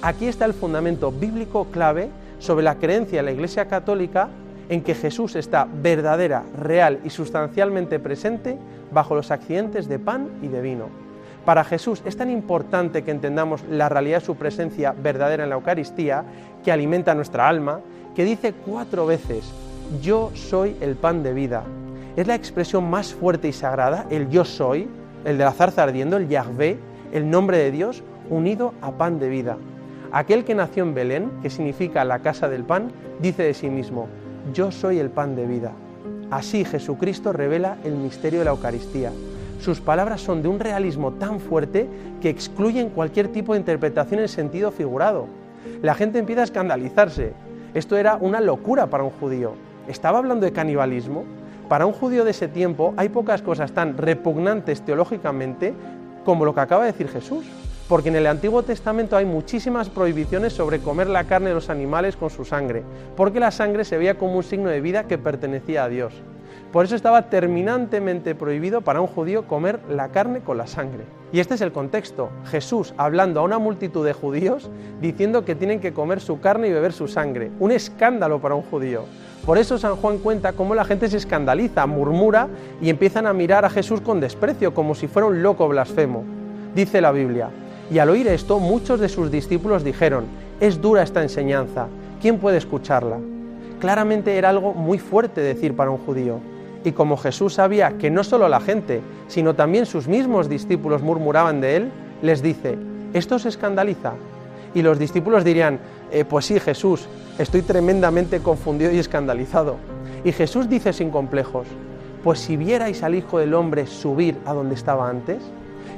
Aquí 0.03 0.27
está 0.27 0.47
el 0.47 0.53
fundamento 0.53 1.13
bíblico 1.13 1.67
clave 1.67 2.09
sobre 2.41 2.65
la 2.65 2.75
creencia 2.75 3.21
de 3.21 3.23
la 3.23 3.31
Iglesia 3.31 3.69
Católica 3.69 4.31
en 4.69 4.83
que 4.83 4.97
Jesús 4.97 5.37
está 5.37 5.65
verdadera, 5.73 6.43
real 6.59 6.99
y 7.05 7.11
sustancialmente 7.11 8.01
presente 8.01 8.59
bajo 8.91 9.15
los 9.15 9.31
accidentes 9.31 9.89
de 9.89 10.01
pan 10.01 10.29
y 10.43 10.49
de 10.49 10.61
vino. 10.61 11.10
Para 11.45 11.65
Jesús 11.65 12.03
es 12.05 12.17
tan 12.17 12.31
importante 12.31 13.03
que 13.03 13.11
entendamos 13.11 13.65
la 13.71 13.89
realidad 13.89 14.19
de 14.19 14.27
su 14.27 14.37
presencia 14.37 14.93
verdadera 14.93 15.45
en 15.45 15.51
la 15.51 15.57
Eucaristía, 15.57 16.25
que 16.63 16.71
alimenta 16.71 17.15
nuestra 17.15 17.49
alma, 17.49 17.81
que 18.15 18.25
dice 18.25 18.53
cuatro 18.53 19.07
veces, 19.07 19.51
yo 20.03 20.31
soy 20.35 20.77
el 20.81 20.97
pan 20.97 21.23
de 21.23 21.33
vida. 21.33 21.65
Es 22.17 22.27
la 22.27 22.35
expresión 22.35 22.91
más 22.91 23.15
fuerte 23.15 23.49
y 23.49 23.53
sagrada, 23.53 24.07
el 24.11 24.29
yo 24.29 24.45
soy, 24.45 24.89
el 25.25 25.39
de 25.39 25.45
la 25.45 25.53
zarza 25.53 25.83
ardiendo, 25.83 26.17
el 26.17 26.29
Yahvé, 26.29 26.79
el 27.13 27.31
nombre 27.31 27.59
de 27.59 27.71
Dios, 27.71 28.03
unido 28.29 28.75
a 28.83 28.93
pan 28.93 29.19
de 29.19 29.29
vida. 29.29 29.57
Aquel 30.13 30.45
que 30.45 30.55
nació 30.55 30.83
en 30.83 30.95
Belén, 30.95 31.31
que 31.43 31.51
significa 31.51 32.05
la 32.05 32.19
casa 32.19 32.49
del 32.49 32.65
pan, 32.65 32.91
dice 33.21 33.43
de 33.43 33.55
sí 33.55 33.71
mismo, 33.71 34.09
yo 34.53 34.71
soy 34.71 34.99
el 34.99 35.11
pan 35.11 35.37
de 35.37 35.47
vida. 35.47 35.73
Así 36.31 36.65
Jesucristo 36.65 37.33
revela 37.33 37.79
el 37.85 37.95
misterio 37.95 38.41
de 38.41 38.45
la 38.45 38.51
Eucaristía. 38.53 39.13
Sus 39.61 39.81
palabras 39.81 40.23
son 40.23 40.41
de 40.43 40.49
un 40.49 40.59
realismo 40.59 41.13
tan 41.13 41.39
fuerte 41.39 41.87
que 42.23 42.31
excluyen 42.31 42.89
cualquier 42.89 43.29
tipo 43.29 43.53
de 43.53 43.61
interpretación 43.61 44.21
en 44.21 44.29
sentido 44.29 44.71
figurado. 44.71 45.27
La 45.83 45.95
gente 45.95 46.19
empieza 46.19 46.41
a 46.41 46.45
escandalizarse. 46.45 47.35
Esto 47.75 47.99
era 47.99 48.17
una 48.17 48.41
locura 48.41 48.87
para 48.87 49.05
un 49.05 49.11
judío. 49.11 49.53
¿Estaba 49.87 50.19
hablando 50.19 50.47
de 50.47 50.53
canibalismo? 50.53 51.25
Para 51.69 51.85
un 51.85 51.93
judío 51.93 52.25
de 52.25 52.31
ese 52.31 52.49
tiempo 52.49 52.95
hay 52.97 53.11
pocas 53.11 53.43
cosas 53.43 53.73
tan 53.73 53.99
repugnantes 53.99 54.83
teológicamente 54.83 55.75
como 56.25 56.47
lo 56.47 56.55
que 56.55 56.61
acaba 56.61 56.85
de 56.85 56.93
decir 56.93 57.09
Jesús 57.09 57.45
porque 57.91 58.09
en 58.09 58.15
el 58.15 58.29
Antiguo 58.29 58.63
Testamento 58.63 59.17
hay 59.17 59.25
muchísimas 59.25 59.89
prohibiciones 59.89 60.53
sobre 60.53 60.79
comer 60.79 61.09
la 61.09 61.25
carne 61.25 61.49
de 61.49 61.57
los 61.57 61.71
animales 61.71 62.17
con 62.17 62.31
su 62.31 62.45
sangre, 62.45 62.85
porque 63.17 63.41
la 63.41 63.51
sangre 63.51 63.85
se 63.85 63.99
veía 63.99 64.17
como 64.17 64.37
un 64.37 64.45
signo 64.45 64.69
de 64.69 64.81
vida 64.81 65.09
que 65.09 65.19
pertenecía 65.19 65.83
a 65.83 65.89
Dios. 65.89 66.15
Por 66.73 66.85
eso 66.85 66.95
estaba 66.95 67.23
terminantemente 67.23 68.37
prohibido 68.37 68.81
para 68.81 69.01
un 69.01 69.09
judío 69.09 69.49
comer 69.49 69.81
la 69.89 70.11
carne 70.11 70.41
con 70.41 70.57
la 70.57 70.69
sangre. 70.69 71.05
Y 71.33 71.41
este 71.41 71.55
es 71.55 71.61
el 71.63 71.73
contexto. 71.73 72.31
Jesús 72.47 72.95
hablando 72.97 73.41
a 73.41 73.43
una 73.43 73.59
multitud 73.59 74.07
de 74.07 74.13
judíos 74.13 74.71
diciendo 75.01 75.45
que 75.45 75.57
tienen 75.57 75.81
que 75.81 75.93
comer 75.93 76.21
su 76.21 76.39
carne 76.39 76.69
y 76.69 76.73
beber 76.73 76.93
su 76.93 77.09
sangre. 77.09 77.51
Un 77.59 77.73
escándalo 77.73 78.41
para 78.41 78.55
un 78.55 78.63
judío. 78.63 79.05
Por 79.45 79.59
eso 79.59 79.79
San 79.79 79.97
Juan 79.97 80.19
cuenta 80.19 80.53
cómo 80.53 80.77
la 80.77 80.85
gente 80.85 81.09
se 81.09 81.17
escandaliza, 81.17 81.87
murmura 81.87 82.49
y 82.81 82.89
empiezan 82.89 83.27
a 83.27 83.33
mirar 83.33 83.65
a 83.65 83.71
Jesús 83.71 84.01
con 84.01 84.21
desprecio, 84.21 84.73
como 84.73 84.95
si 84.95 85.09
fuera 85.09 85.27
un 85.27 85.43
loco 85.43 85.67
blasfemo. 85.67 86.23
Dice 86.75 87.01
la 87.01 87.11
Biblia, 87.11 87.49
y 87.91 87.99
al 87.99 88.11
oír 88.11 88.29
esto, 88.29 88.61
muchos 88.61 89.01
de 89.01 89.09
sus 89.09 89.33
discípulos 89.33 89.83
dijeron, 89.83 90.27
es 90.61 90.81
dura 90.81 91.03
esta 91.03 91.23
enseñanza, 91.23 91.89
¿quién 92.21 92.39
puede 92.39 92.59
escucharla? 92.59 93.19
Claramente 93.81 94.37
era 94.37 94.51
algo 94.51 94.75
muy 94.75 94.99
fuerte 94.99 95.41
decir 95.41 95.75
para 95.75 95.91
un 95.91 95.99
judío. 95.99 96.50
Y 96.85 96.93
como 96.93 97.17
Jesús 97.17 97.55
sabía 97.55 97.99
que 97.99 98.11
no 98.11 98.25
solo 98.25 98.49
la 98.49 98.61
gente, 98.61 99.01
sino 99.29 99.55
también 99.55 99.87
sus 99.87 100.09
mismos 100.09 100.49
discípulos 100.49 101.03
murmuraban 101.03 101.61
de 101.61 101.77
él, 101.77 101.91
les 102.23 102.43
dice, 102.43 102.79
¿esto 103.13 103.39
se 103.39 103.49
escandaliza? 103.49 104.15
Y 104.75 104.83
los 104.83 104.99
discípulos 104.99 105.45
dirían, 105.45 105.79
eh, 106.11 106.25
pues 106.25 106.47
sí, 106.47 106.59
Jesús, 106.59 107.09
estoy 107.39 107.63
tremendamente 107.63 108.41
confundido 108.41 108.93
y 108.93 108.99
escandalizado. 108.99 109.77
Y 110.25 110.33
Jesús 110.33 110.69
dice 110.69 110.93
sin 110.93 111.11
complejos, 111.11 111.67
pues 112.23 112.39
si 112.39 112.57
vierais 112.57 113.03
al 113.03 113.15
Hijo 113.15 113.39
del 113.39 113.55
Hombre 113.55 113.87
subir 113.87 114.39
a 114.45 114.53
donde 114.53 114.75
estaba 114.75 115.09
antes, 115.09 115.43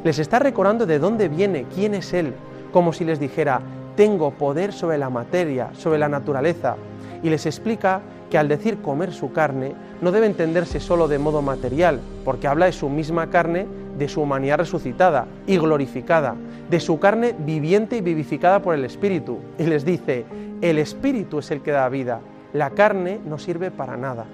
Les 0.04 0.18
está 0.18 0.40
recordando 0.40 0.84
de 0.84 0.98
dónde 0.98 1.28
viene, 1.28 1.66
quién 1.72 1.94
es 1.94 2.12
Él, 2.12 2.34
como 2.72 2.92
si 2.92 3.04
les 3.04 3.20
dijera, 3.20 3.60
tengo 3.94 4.32
poder 4.32 4.72
sobre 4.72 4.98
la 4.98 5.10
materia, 5.10 5.70
sobre 5.74 5.98
la 5.98 6.08
naturaleza, 6.08 6.76
y 7.22 7.30
les 7.30 7.46
explica 7.46 8.00
que 8.32 8.38
al 8.38 8.48
decir 8.48 8.80
comer 8.80 9.12
su 9.12 9.30
carne 9.30 9.74
no 10.00 10.10
debe 10.10 10.24
entenderse 10.24 10.80
solo 10.80 11.06
de 11.06 11.18
modo 11.18 11.42
material, 11.42 12.00
porque 12.24 12.48
habla 12.48 12.64
de 12.64 12.72
su 12.72 12.88
misma 12.88 13.28
carne, 13.28 13.66
de 13.98 14.08
su 14.08 14.22
humanidad 14.22 14.56
resucitada 14.56 15.26
y 15.46 15.58
glorificada, 15.58 16.34
de 16.70 16.80
su 16.80 16.98
carne 16.98 17.34
viviente 17.38 17.98
y 17.98 18.00
vivificada 18.00 18.62
por 18.62 18.74
el 18.74 18.86
Espíritu. 18.86 19.38
Y 19.58 19.64
les 19.64 19.84
dice, 19.84 20.24
el 20.62 20.78
Espíritu 20.78 21.40
es 21.40 21.50
el 21.50 21.60
que 21.60 21.72
da 21.72 21.86
vida, 21.90 22.20
la 22.54 22.70
carne 22.70 23.20
no 23.26 23.36
sirve 23.36 23.70
para 23.70 23.98
nada. 23.98 24.24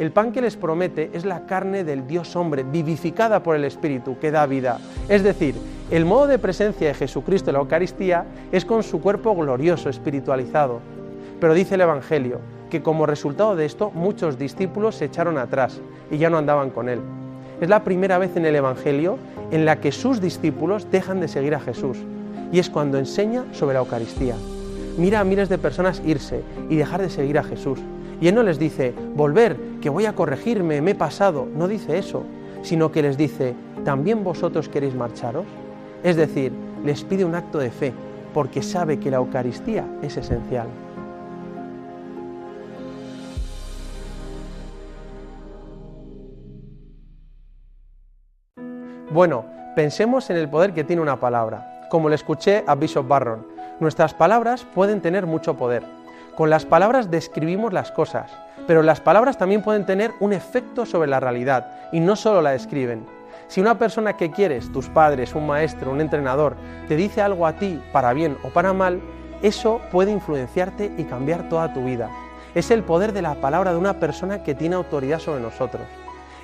El 0.00 0.10
pan 0.10 0.32
que 0.32 0.42
les 0.42 0.56
promete 0.56 1.10
es 1.12 1.24
la 1.24 1.46
carne 1.46 1.84
del 1.84 2.08
Dios 2.08 2.34
hombre, 2.34 2.64
vivificada 2.64 3.44
por 3.44 3.54
el 3.54 3.64
Espíritu, 3.64 4.18
que 4.18 4.32
da 4.32 4.46
vida. 4.46 4.80
Es 5.08 5.22
decir, 5.22 5.54
el 5.92 6.04
modo 6.04 6.26
de 6.26 6.40
presencia 6.40 6.88
de 6.88 6.94
Jesucristo 6.94 7.50
en 7.50 7.54
la 7.54 7.60
Eucaristía 7.60 8.24
es 8.50 8.64
con 8.64 8.82
su 8.82 9.00
cuerpo 9.00 9.36
glorioso, 9.36 9.88
espiritualizado. 9.88 10.80
Pero 11.38 11.54
dice 11.54 11.76
el 11.76 11.82
Evangelio 11.82 12.57
que 12.70 12.82
como 12.82 13.06
resultado 13.06 13.56
de 13.56 13.64
esto 13.64 13.90
muchos 13.90 14.38
discípulos 14.38 14.96
se 14.96 15.06
echaron 15.06 15.38
atrás 15.38 15.80
y 16.10 16.18
ya 16.18 16.30
no 16.30 16.38
andaban 16.38 16.70
con 16.70 16.88
él. 16.88 17.00
Es 17.60 17.68
la 17.68 17.84
primera 17.84 18.18
vez 18.18 18.36
en 18.36 18.46
el 18.46 18.54
Evangelio 18.54 19.18
en 19.50 19.64
la 19.64 19.80
que 19.80 19.92
sus 19.92 20.20
discípulos 20.20 20.90
dejan 20.90 21.20
de 21.20 21.28
seguir 21.28 21.54
a 21.54 21.60
Jesús 21.60 21.98
y 22.52 22.58
es 22.58 22.70
cuando 22.70 22.98
enseña 22.98 23.44
sobre 23.52 23.74
la 23.74 23.80
Eucaristía. 23.80 24.36
Mira 24.96 25.20
a 25.20 25.24
miles 25.24 25.48
de 25.48 25.58
personas 25.58 26.02
irse 26.04 26.42
y 26.68 26.76
dejar 26.76 27.00
de 27.02 27.10
seguir 27.10 27.38
a 27.38 27.44
Jesús. 27.44 27.78
Y 28.20 28.28
Él 28.28 28.34
no 28.34 28.42
les 28.42 28.58
dice, 28.58 28.94
volver, 29.14 29.56
que 29.80 29.90
voy 29.90 30.06
a 30.06 30.14
corregirme, 30.14 30.80
me 30.82 30.92
he 30.92 30.94
pasado. 30.94 31.46
No 31.54 31.68
dice 31.68 31.98
eso, 31.98 32.24
sino 32.62 32.90
que 32.90 33.02
les 33.02 33.16
dice, 33.16 33.54
¿también 33.84 34.24
vosotros 34.24 34.68
queréis 34.68 34.94
marcharos? 34.94 35.44
Es 36.02 36.16
decir, 36.16 36.52
les 36.84 37.04
pide 37.04 37.24
un 37.24 37.36
acto 37.36 37.58
de 37.58 37.70
fe, 37.70 37.92
porque 38.34 38.62
sabe 38.62 38.98
que 38.98 39.10
la 39.10 39.18
Eucaristía 39.18 39.86
es 40.02 40.16
esencial. 40.16 40.66
Bueno, 49.10 49.46
pensemos 49.74 50.28
en 50.28 50.36
el 50.36 50.50
poder 50.50 50.74
que 50.74 50.84
tiene 50.84 51.00
una 51.00 51.18
palabra. 51.18 51.86
Como 51.88 52.10
le 52.10 52.14
escuché 52.14 52.62
a 52.66 52.74
Bishop 52.74 53.08
Barron, 53.08 53.46
nuestras 53.80 54.12
palabras 54.12 54.66
pueden 54.74 55.00
tener 55.00 55.24
mucho 55.24 55.56
poder. 55.56 55.82
Con 56.36 56.50
las 56.50 56.66
palabras 56.66 57.10
describimos 57.10 57.72
las 57.72 57.90
cosas, 57.90 58.30
pero 58.66 58.82
las 58.82 59.00
palabras 59.00 59.38
también 59.38 59.62
pueden 59.62 59.86
tener 59.86 60.12
un 60.20 60.34
efecto 60.34 60.84
sobre 60.84 61.08
la 61.08 61.20
realidad 61.20 61.70
y 61.90 62.00
no 62.00 62.16
solo 62.16 62.42
la 62.42 62.50
describen. 62.50 63.06
Si 63.46 63.62
una 63.62 63.78
persona 63.78 64.18
que 64.18 64.30
quieres, 64.30 64.70
tus 64.72 64.90
padres, 64.90 65.34
un 65.34 65.46
maestro, 65.46 65.90
un 65.90 66.02
entrenador, 66.02 66.54
te 66.86 66.94
dice 66.94 67.22
algo 67.22 67.46
a 67.46 67.54
ti 67.54 67.82
para 67.92 68.12
bien 68.12 68.36
o 68.42 68.50
para 68.50 68.74
mal, 68.74 69.00
eso 69.40 69.80
puede 69.90 70.12
influenciarte 70.12 70.92
y 70.98 71.04
cambiar 71.04 71.48
toda 71.48 71.72
tu 71.72 71.82
vida. 71.82 72.10
Es 72.54 72.70
el 72.70 72.82
poder 72.82 73.14
de 73.14 73.22
la 73.22 73.36
palabra 73.36 73.72
de 73.72 73.78
una 73.78 73.94
persona 73.94 74.42
que 74.42 74.54
tiene 74.54 74.76
autoridad 74.76 75.18
sobre 75.18 75.40
nosotros. 75.40 75.86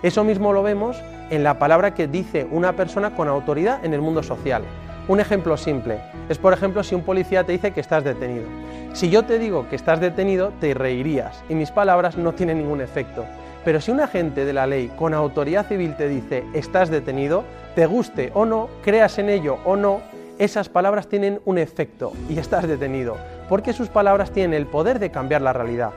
Eso 0.05 0.23
mismo 0.23 0.53
lo 0.53 0.63
vemos 0.63 1.03
en 1.31 1.43
la 1.43 1.59
palabra 1.59 1.95
que 1.95 2.07
dice 2.07 2.47
una 2.51 2.75
persona 2.75 3.15
con 3.15 3.27
autoridad 3.27 3.83
en 3.87 3.95
el 3.95 4.03
mundo 4.03 4.23
social. 4.23 4.63
Un 5.09 5.19
ejemplo 5.19 5.57
simple 5.57 5.99
es, 6.29 6.37
por 6.37 6.53
ejemplo, 6.53 6.83
si 6.83 6.95
un 6.95 7.05
policía 7.05 7.45
te 7.45 7.53
dice 7.53 7.71
que 7.71 7.81
estás 7.81 8.05
detenido. 8.05 8.45
Si 8.93 9.09
yo 9.09 9.25
te 9.25 9.39
digo 9.39 9.67
que 9.71 9.77
estás 9.77 10.01
detenido, 10.01 10.53
te 10.61 10.75
reirías 10.75 11.43
y 11.49 11.55
mis 11.55 11.71
palabras 11.71 12.19
no 12.19 12.35
tienen 12.35 12.59
ningún 12.59 12.83
efecto. 12.83 13.25
Pero 13.65 13.81
si 13.81 13.93
un 13.93 14.01
agente 14.01 14.45
de 14.45 14.53
la 14.53 14.67
ley 14.67 14.93
con 14.95 15.15
autoridad 15.15 15.67
civil 15.69 15.97
te 15.97 16.07
dice 16.07 16.45
estás 16.53 16.91
detenido, 16.91 17.43
te 17.75 17.87
guste 17.87 18.31
o 18.35 18.45
no, 18.45 18.69
creas 18.83 19.19
en 19.19 19.31
ello 19.31 19.57
o 19.65 19.75
no, 19.75 20.03
esas 20.39 20.69
palabras 20.69 21.07
tienen 21.07 21.41
un 21.47 21.57
efecto 21.57 22.13
y 22.29 22.39
estás 22.39 22.69
detenido, 22.69 23.17
porque 23.49 23.73
sus 23.73 23.89
palabras 23.89 24.33
tienen 24.33 24.53
el 24.53 24.67
poder 24.67 24.99
de 24.99 25.11
cambiar 25.11 25.41
la 25.41 25.55
realidad. 25.55 25.93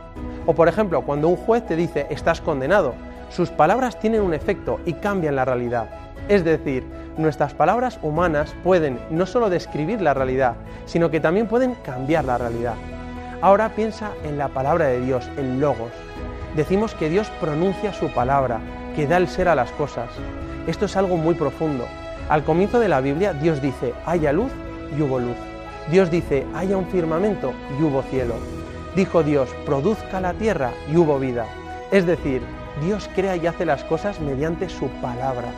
O 0.45 0.53
por 0.53 0.69
ejemplo, 0.69 1.01
cuando 1.01 1.27
un 1.27 1.35
juez 1.35 1.65
te 1.65 1.75
dice 1.75 2.07
estás 2.09 2.39
condenado, 2.39 2.95
sus 3.29 3.49
palabras 3.49 3.99
tienen 3.99 4.21
un 4.21 4.33
efecto 4.33 4.79
y 4.85 4.93
cambian 4.93 5.35
la 5.35 5.45
realidad. 5.45 5.89
Es 6.27 6.43
decir, 6.43 6.83
nuestras 7.17 7.53
palabras 7.53 7.99
humanas 8.01 8.55
pueden 8.63 8.99
no 9.09 9.25
solo 9.25 9.49
describir 9.49 10.01
la 10.01 10.13
realidad, 10.13 10.55
sino 10.85 11.09
que 11.09 11.19
también 11.19 11.47
pueden 11.47 11.75
cambiar 11.75 12.25
la 12.25 12.37
realidad. 12.37 12.75
Ahora 13.41 13.69
piensa 13.69 14.11
en 14.23 14.37
la 14.37 14.47
palabra 14.49 14.87
de 14.87 14.99
Dios, 14.99 15.29
el 15.37 15.59
logos. 15.59 15.91
Decimos 16.55 16.95
que 16.95 17.09
Dios 17.09 17.29
pronuncia 17.39 17.93
su 17.93 18.09
palabra, 18.09 18.59
que 18.95 19.07
da 19.07 19.17
el 19.17 19.27
ser 19.27 19.47
a 19.47 19.55
las 19.55 19.71
cosas. 19.71 20.09
Esto 20.65 20.85
es 20.85 20.97
algo 20.97 21.17
muy 21.17 21.35
profundo. 21.35 21.85
Al 22.29 22.43
comienzo 22.43 22.79
de 22.79 22.89
la 22.89 22.99
Biblia 22.99 23.33
Dios 23.33 23.61
dice, 23.61 23.93
haya 24.05 24.31
luz 24.31 24.51
y 24.97 25.01
hubo 25.01 25.19
luz. 25.19 25.37
Dios 25.91 26.11
dice, 26.11 26.45
haya 26.55 26.75
un 26.75 26.87
firmamento 26.87 27.53
y 27.79 27.83
hubo 27.83 28.01
cielo. 28.03 28.35
Dijo 28.95 29.23
Dios, 29.23 29.49
produzca 29.65 30.19
la 30.19 30.33
tierra 30.33 30.71
y 30.91 30.97
hubo 30.97 31.19
vida. 31.19 31.45
Es 31.91 32.05
decir, 32.05 32.41
Dios 32.81 33.09
crea 33.15 33.35
y 33.35 33.47
hace 33.47 33.65
las 33.65 33.83
cosas 33.83 34.19
mediante 34.19 34.69
su 34.69 34.87
palabra. 35.01 35.49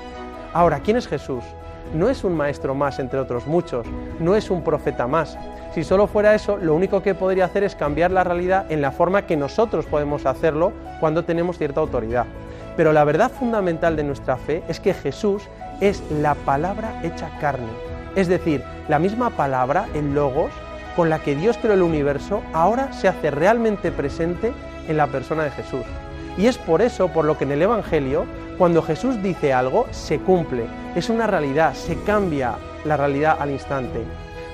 Ahora, 0.53 0.79
¿quién 0.79 0.97
es 0.97 1.07
Jesús? 1.07 1.43
No 1.93 2.09
es 2.09 2.23
un 2.23 2.35
maestro 2.35 2.75
más 2.75 2.99
entre 2.99 3.19
otros 3.19 3.47
muchos, 3.47 3.85
no 4.19 4.35
es 4.35 4.49
un 4.49 4.63
profeta 4.63 5.07
más. 5.07 5.37
Si 5.73 5.83
solo 5.83 6.07
fuera 6.07 6.35
eso, 6.35 6.57
lo 6.57 6.75
único 6.75 7.01
que 7.01 7.15
podría 7.15 7.45
hacer 7.45 7.63
es 7.63 7.75
cambiar 7.75 8.11
la 8.11 8.23
realidad 8.23 8.71
en 8.71 8.81
la 8.81 8.91
forma 8.91 9.23
que 9.23 9.37
nosotros 9.37 9.85
podemos 9.85 10.25
hacerlo 10.25 10.71
cuando 10.99 11.25
tenemos 11.25 11.57
cierta 11.57 11.79
autoridad. 11.79 12.25
Pero 12.77 12.93
la 12.93 13.03
verdad 13.03 13.31
fundamental 13.31 13.95
de 13.95 14.03
nuestra 14.03 14.37
fe 14.37 14.63
es 14.67 14.79
que 14.79 14.93
Jesús 14.93 15.43
es 15.81 16.01
la 16.11 16.35
palabra 16.35 17.01
hecha 17.03 17.29
carne. 17.39 17.67
Es 18.15 18.27
decir, 18.27 18.63
la 18.87 18.99
misma 18.99 19.31
palabra, 19.31 19.87
el 19.93 20.13
logos, 20.13 20.51
con 20.95 21.09
la 21.09 21.19
que 21.19 21.35
Dios 21.35 21.57
creó 21.57 21.73
el 21.73 21.81
universo, 21.81 22.41
ahora 22.53 22.91
se 22.93 23.07
hace 23.07 23.31
realmente 23.31 23.91
presente 23.91 24.53
en 24.87 24.97
la 24.97 25.07
persona 25.07 25.43
de 25.43 25.51
Jesús. 25.51 25.85
Y 26.39 26.47
es 26.47 26.57
por 26.57 26.81
eso 26.81 27.09
por 27.09 27.25
lo 27.25 27.37
que 27.37 27.43
en 27.43 27.51
el 27.51 27.61
Evangelio, 27.61 28.25
cuando 28.57 28.81
Jesús 28.81 29.21
dice 29.21 29.51
algo, 29.51 29.87
se 29.91 30.19
cumple, 30.19 30.67
es 30.95 31.09
una 31.09 31.27
realidad, 31.27 31.73
se 31.73 32.01
cambia 32.03 32.55
la 32.85 32.95
realidad 32.95 33.35
al 33.41 33.51
instante. 33.51 34.05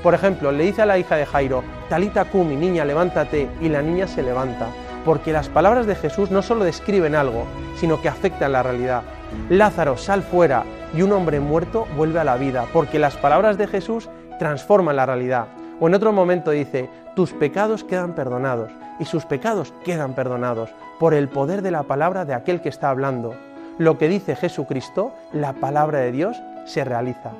Por 0.01 0.15
ejemplo, 0.15 0.51
le 0.51 0.63
dice 0.63 0.81
a 0.81 0.87
la 0.87 0.97
hija 0.97 1.15
de 1.15 1.27
Jairo, 1.27 1.63
Talita 1.87 2.25
Kumi, 2.25 2.55
niña, 2.55 2.85
levántate, 2.85 3.47
y 3.61 3.69
la 3.69 3.83
niña 3.83 4.07
se 4.07 4.23
levanta, 4.23 4.65
porque 5.05 5.31
las 5.31 5.47
palabras 5.47 5.85
de 5.85 5.93
Jesús 5.93 6.31
no 6.31 6.41
solo 6.41 6.63
describen 6.63 7.13
algo, 7.13 7.45
sino 7.75 8.01
que 8.01 8.09
afectan 8.09 8.53
la 8.53 8.63
realidad. 8.63 9.03
Lázaro, 9.49 9.95
sal 9.95 10.23
fuera, 10.23 10.63
y 10.95 11.03
un 11.03 11.11
hombre 11.11 11.39
muerto 11.39 11.85
vuelve 11.95 12.19
a 12.19 12.23
la 12.23 12.37
vida, 12.37 12.65
porque 12.73 12.97
las 12.97 13.15
palabras 13.15 13.59
de 13.59 13.67
Jesús 13.67 14.09
transforman 14.39 14.95
la 14.95 15.05
realidad. 15.05 15.49
O 15.79 15.87
en 15.87 15.93
otro 15.93 16.11
momento 16.11 16.49
dice, 16.49 16.89
tus 17.15 17.31
pecados 17.33 17.83
quedan 17.83 18.15
perdonados 18.15 18.71
y 18.99 19.05
sus 19.05 19.25
pecados 19.25 19.73
quedan 19.83 20.15
perdonados 20.15 20.71
por 20.99 21.13
el 21.13 21.29
poder 21.29 21.61
de 21.61 21.71
la 21.71 21.83
palabra 21.83 22.25
de 22.25 22.33
aquel 22.33 22.61
que 22.61 22.69
está 22.69 22.89
hablando. 22.89 23.33
Lo 23.77 23.97
que 23.97 24.07
dice 24.07 24.35
Jesucristo, 24.35 25.11
la 25.33 25.53
palabra 25.53 25.99
de 25.99 26.11
Dios, 26.11 26.41
se 26.65 26.83
realiza. 26.83 27.31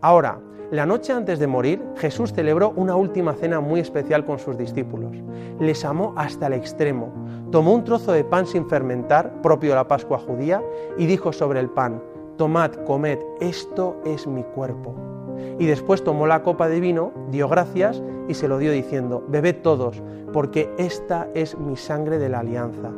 Ahora, 0.00 0.38
la 0.70 0.84
noche 0.84 1.12
antes 1.12 1.38
de 1.38 1.46
morir, 1.46 1.82
Jesús 1.96 2.32
celebró 2.32 2.70
una 2.76 2.94
última 2.94 3.32
cena 3.32 3.58
muy 3.60 3.80
especial 3.80 4.26
con 4.26 4.38
sus 4.38 4.58
discípulos. 4.58 5.16
Les 5.58 5.84
amó 5.84 6.12
hasta 6.16 6.46
el 6.46 6.52
extremo. 6.52 7.10
Tomó 7.50 7.72
un 7.72 7.84
trozo 7.84 8.12
de 8.12 8.22
pan 8.22 8.46
sin 8.46 8.68
fermentar, 8.68 9.40
propio 9.40 9.70
de 9.70 9.76
la 9.76 9.88
Pascua 9.88 10.18
judía, 10.18 10.62
y 10.98 11.06
dijo 11.06 11.32
sobre 11.32 11.60
el 11.60 11.70
pan, 11.70 12.02
tomad, 12.36 12.72
comed, 12.84 13.18
esto 13.40 14.00
es 14.04 14.26
mi 14.26 14.44
cuerpo. 14.44 15.17
Y 15.58 15.66
después 15.66 16.04
tomó 16.04 16.26
la 16.26 16.42
copa 16.42 16.68
de 16.68 16.80
vino, 16.80 17.12
dio 17.30 17.48
gracias 17.48 18.02
y 18.28 18.34
se 18.34 18.48
lo 18.48 18.58
dio 18.58 18.72
diciendo, 18.72 19.24
bebed 19.28 19.56
todos, 19.62 20.02
porque 20.32 20.70
esta 20.78 21.28
es 21.34 21.58
mi 21.58 21.76
sangre 21.76 22.18
de 22.18 22.28
la 22.28 22.40
alianza. 22.40 22.90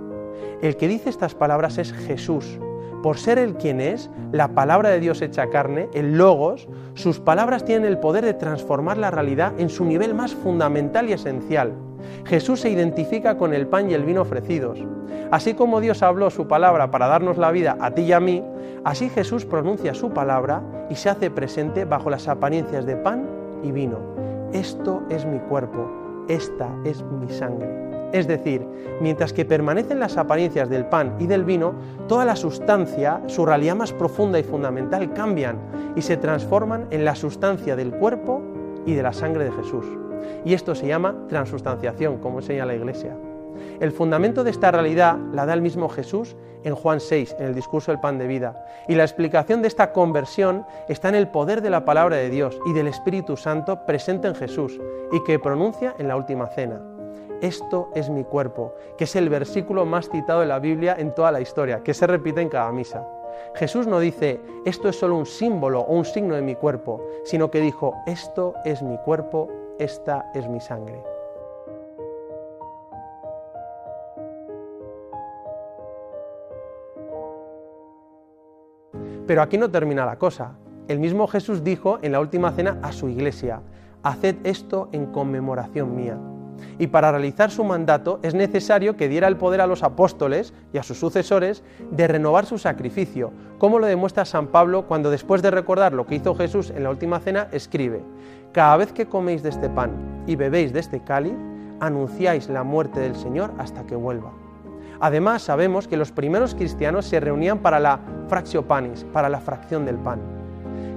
El 0.62 0.76
que 0.76 0.88
dice 0.88 1.10
estas 1.10 1.34
palabras 1.34 1.78
es 1.78 1.92
Jesús. 1.92 2.58
Por 3.02 3.16
ser 3.16 3.38
el 3.38 3.54
quien 3.54 3.80
es, 3.80 4.10
la 4.30 4.48
palabra 4.48 4.90
de 4.90 5.00
Dios 5.00 5.22
hecha 5.22 5.48
carne, 5.48 5.88
el 5.94 6.18
logos, 6.18 6.68
sus 6.94 7.18
palabras 7.18 7.64
tienen 7.64 7.88
el 7.88 7.98
poder 7.98 8.24
de 8.24 8.34
transformar 8.34 8.98
la 8.98 9.10
realidad 9.10 9.58
en 9.58 9.70
su 9.70 9.86
nivel 9.86 10.14
más 10.14 10.34
fundamental 10.34 11.08
y 11.08 11.14
esencial. 11.14 11.72
Jesús 12.24 12.60
se 12.60 12.70
identifica 12.70 13.36
con 13.36 13.54
el 13.54 13.66
pan 13.66 13.90
y 13.90 13.94
el 13.94 14.04
vino 14.04 14.22
ofrecidos. 14.22 14.78
Así 15.30 15.54
como 15.54 15.80
Dios 15.80 16.02
habló 16.02 16.30
su 16.30 16.46
palabra 16.48 16.90
para 16.90 17.06
darnos 17.06 17.38
la 17.38 17.50
vida 17.50 17.76
a 17.80 17.92
ti 17.92 18.02
y 18.02 18.12
a 18.12 18.20
mí, 18.20 18.44
así 18.84 19.08
Jesús 19.08 19.44
pronuncia 19.44 19.94
su 19.94 20.10
palabra 20.10 20.62
y 20.90 20.96
se 20.96 21.08
hace 21.08 21.30
presente 21.30 21.84
bajo 21.84 22.10
las 22.10 22.28
apariencias 22.28 22.86
de 22.86 22.96
pan 22.96 23.26
y 23.62 23.72
vino. 23.72 23.98
Esto 24.52 25.02
es 25.10 25.24
mi 25.24 25.38
cuerpo, 25.38 25.88
esta 26.28 26.68
es 26.84 27.02
mi 27.04 27.28
sangre. 27.30 27.90
Es 28.12 28.26
decir, 28.26 28.66
mientras 29.00 29.32
que 29.32 29.44
permanecen 29.44 30.00
las 30.00 30.16
apariencias 30.16 30.68
del 30.68 30.86
pan 30.86 31.14
y 31.20 31.26
del 31.26 31.44
vino, 31.44 31.74
toda 32.08 32.24
la 32.24 32.34
sustancia, 32.34 33.20
su 33.26 33.46
realidad 33.46 33.76
más 33.76 33.92
profunda 33.92 34.38
y 34.38 34.42
fundamental, 34.42 35.12
cambian 35.12 35.58
y 35.94 36.02
se 36.02 36.16
transforman 36.16 36.86
en 36.90 37.04
la 37.04 37.14
sustancia 37.14 37.76
del 37.76 37.92
cuerpo 37.92 38.42
y 38.84 38.94
de 38.94 39.02
la 39.02 39.12
sangre 39.12 39.44
de 39.44 39.52
Jesús. 39.52 39.86
Y 40.44 40.54
esto 40.54 40.74
se 40.74 40.86
llama 40.86 41.14
transustanciación, 41.28 42.18
como 42.18 42.38
enseña 42.38 42.66
la 42.66 42.74
Iglesia. 42.74 43.16
El 43.80 43.92
fundamento 43.92 44.44
de 44.44 44.50
esta 44.50 44.70
realidad 44.70 45.16
la 45.32 45.46
da 45.46 45.54
el 45.54 45.62
mismo 45.62 45.88
Jesús 45.88 46.36
en 46.64 46.74
Juan 46.74 47.00
6, 47.00 47.36
en 47.38 47.46
el 47.46 47.54
discurso 47.54 47.90
del 47.90 48.00
pan 48.00 48.18
de 48.18 48.26
vida. 48.26 48.66
Y 48.88 48.94
la 48.94 49.04
explicación 49.04 49.62
de 49.62 49.68
esta 49.68 49.92
conversión 49.92 50.66
está 50.88 51.08
en 51.08 51.14
el 51.14 51.28
poder 51.28 51.62
de 51.62 51.70
la 51.70 51.84
palabra 51.84 52.16
de 52.16 52.30
Dios 52.30 52.58
y 52.66 52.72
del 52.72 52.88
Espíritu 52.88 53.36
Santo 53.36 53.86
presente 53.86 54.28
en 54.28 54.34
Jesús 54.34 54.78
y 55.12 55.22
que 55.24 55.38
pronuncia 55.38 55.94
en 55.98 56.08
la 56.08 56.16
última 56.16 56.46
cena. 56.48 56.80
Esto 57.40 57.90
es 57.94 58.10
mi 58.10 58.22
cuerpo, 58.22 58.74
que 58.98 59.04
es 59.04 59.16
el 59.16 59.30
versículo 59.30 59.86
más 59.86 60.10
citado 60.10 60.40
de 60.40 60.46
la 60.46 60.58
Biblia 60.58 60.96
en 60.98 61.14
toda 61.14 61.32
la 61.32 61.40
historia, 61.40 61.82
que 61.82 61.94
se 61.94 62.06
repite 62.06 62.42
en 62.42 62.50
cada 62.50 62.70
misa. 62.70 63.06
Jesús 63.54 63.86
no 63.86 63.98
dice, 63.98 64.40
esto 64.66 64.90
es 64.90 64.98
solo 64.98 65.16
un 65.16 65.24
símbolo 65.24 65.80
o 65.80 65.94
un 65.94 66.04
signo 66.04 66.34
de 66.34 66.42
mi 66.42 66.54
cuerpo, 66.54 67.00
sino 67.24 67.50
que 67.50 67.60
dijo, 67.60 67.94
esto 68.06 68.54
es 68.66 68.82
mi 68.82 68.98
cuerpo, 68.98 69.48
esta 69.80 70.30
es 70.34 70.46
mi 70.46 70.60
sangre. 70.60 71.02
Pero 79.26 79.42
aquí 79.42 79.58
no 79.58 79.70
termina 79.70 80.04
la 80.04 80.18
cosa. 80.18 80.58
El 80.86 80.98
mismo 80.98 81.26
Jesús 81.26 81.64
dijo 81.64 81.98
en 82.02 82.12
la 82.12 82.20
última 82.20 82.52
cena 82.52 82.78
a 82.82 82.92
su 82.92 83.08
iglesia, 83.08 83.62
haced 84.02 84.36
esto 84.44 84.88
en 84.92 85.06
conmemoración 85.06 85.94
mía. 85.94 86.18
Y 86.78 86.88
para 86.88 87.10
realizar 87.10 87.50
su 87.50 87.64
mandato 87.64 88.20
es 88.22 88.34
necesario 88.34 88.96
que 88.96 89.08
diera 89.08 89.28
el 89.28 89.36
poder 89.36 89.60
a 89.60 89.66
los 89.66 89.82
apóstoles 89.82 90.52
y 90.72 90.78
a 90.78 90.82
sus 90.82 90.98
sucesores 90.98 91.62
de 91.90 92.08
renovar 92.08 92.46
su 92.46 92.58
sacrificio, 92.58 93.32
como 93.58 93.78
lo 93.78 93.86
demuestra 93.86 94.24
San 94.24 94.48
Pablo 94.48 94.86
cuando 94.86 95.10
después 95.10 95.42
de 95.42 95.50
recordar 95.50 95.92
lo 95.92 96.06
que 96.06 96.16
hizo 96.16 96.34
Jesús 96.34 96.70
en 96.70 96.84
la 96.84 96.90
última 96.90 97.20
cena 97.20 97.48
escribe, 97.52 98.02
Cada 98.52 98.76
vez 98.76 98.92
que 98.92 99.06
coméis 99.06 99.42
de 99.42 99.50
este 99.50 99.68
pan 99.68 100.24
y 100.26 100.36
bebéis 100.36 100.72
de 100.72 100.80
este 100.80 101.00
cáliz, 101.00 101.34
anunciáis 101.80 102.48
la 102.48 102.62
muerte 102.62 103.00
del 103.00 103.16
Señor 103.16 103.52
hasta 103.58 103.86
que 103.86 103.96
vuelva. 103.96 104.32
Además, 105.00 105.42
sabemos 105.42 105.88
que 105.88 105.96
los 105.96 106.12
primeros 106.12 106.54
cristianos 106.54 107.06
se 107.06 107.20
reunían 107.20 107.60
para 107.60 107.80
la 107.80 108.00
fractio 108.28 108.66
panis, 108.66 109.06
para 109.12 109.30
la 109.30 109.40
fracción 109.40 109.86
del 109.86 109.96
pan. 109.96 110.20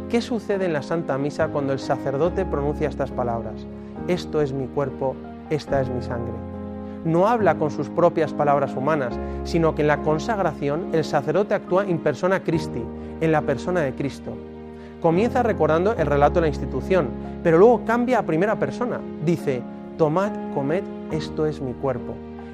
¿Qué 0.10 0.22
sucede 0.22 0.66
en 0.66 0.74
la 0.74 0.84
Santa 0.84 1.18
Misa 1.18 1.48
cuando 1.48 1.74
el 1.74 1.80
sacerdote 1.80 2.46
pronuncia 2.46 2.90
estas 2.90 3.12
palabras? 3.12 3.66
Esto 4.08 4.42
es 4.42 4.52
mi 4.52 4.68
cuerpo, 4.68 5.16
esta 5.54 5.82
es 5.82 5.90
mi 5.90 6.02
sangre. 6.02 6.34
No 7.06 7.28
habla 7.28 7.56
con 7.56 7.70
sus 7.70 7.90
propias 7.90 8.34
palabras 8.34 8.76
humanas, 8.76 9.14
sino 9.44 9.76
que 9.76 9.82
en 9.82 9.90
la 9.90 10.02
consagración 10.02 10.88
el 10.94 11.04
sacerdote 11.04 11.54
actúa 11.54 11.86
in 11.86 12.00
persona 12.00 12.42
Christi, 12.42 12.84
en 13.20 13.32
la 13.32 13.42
persona 13.42 13.82
de 13.82 13.94
Cristo. 13.94 14.32
Comienza 15.02 15.44
recordando 15.44 15.94
el 15.94 16.08
relato 16.08 16.36
de 16.36 16.42
la 16.42 16.48
institución, 16.48 17.10
pero 17.44 17.58
luego 17.58 17.84
cambia 17.86 18.20
a 18.20 18.24
primera 18.24 18.58
persona. 18.58 19.02
Dice, 19.26 19.62
tomad, 19.98 20.32
comed, 20.54 20.84
esto 21.12 21.46
es 21.46 21.62
mi 21.62 21.74
cuerpo 21.74 22.14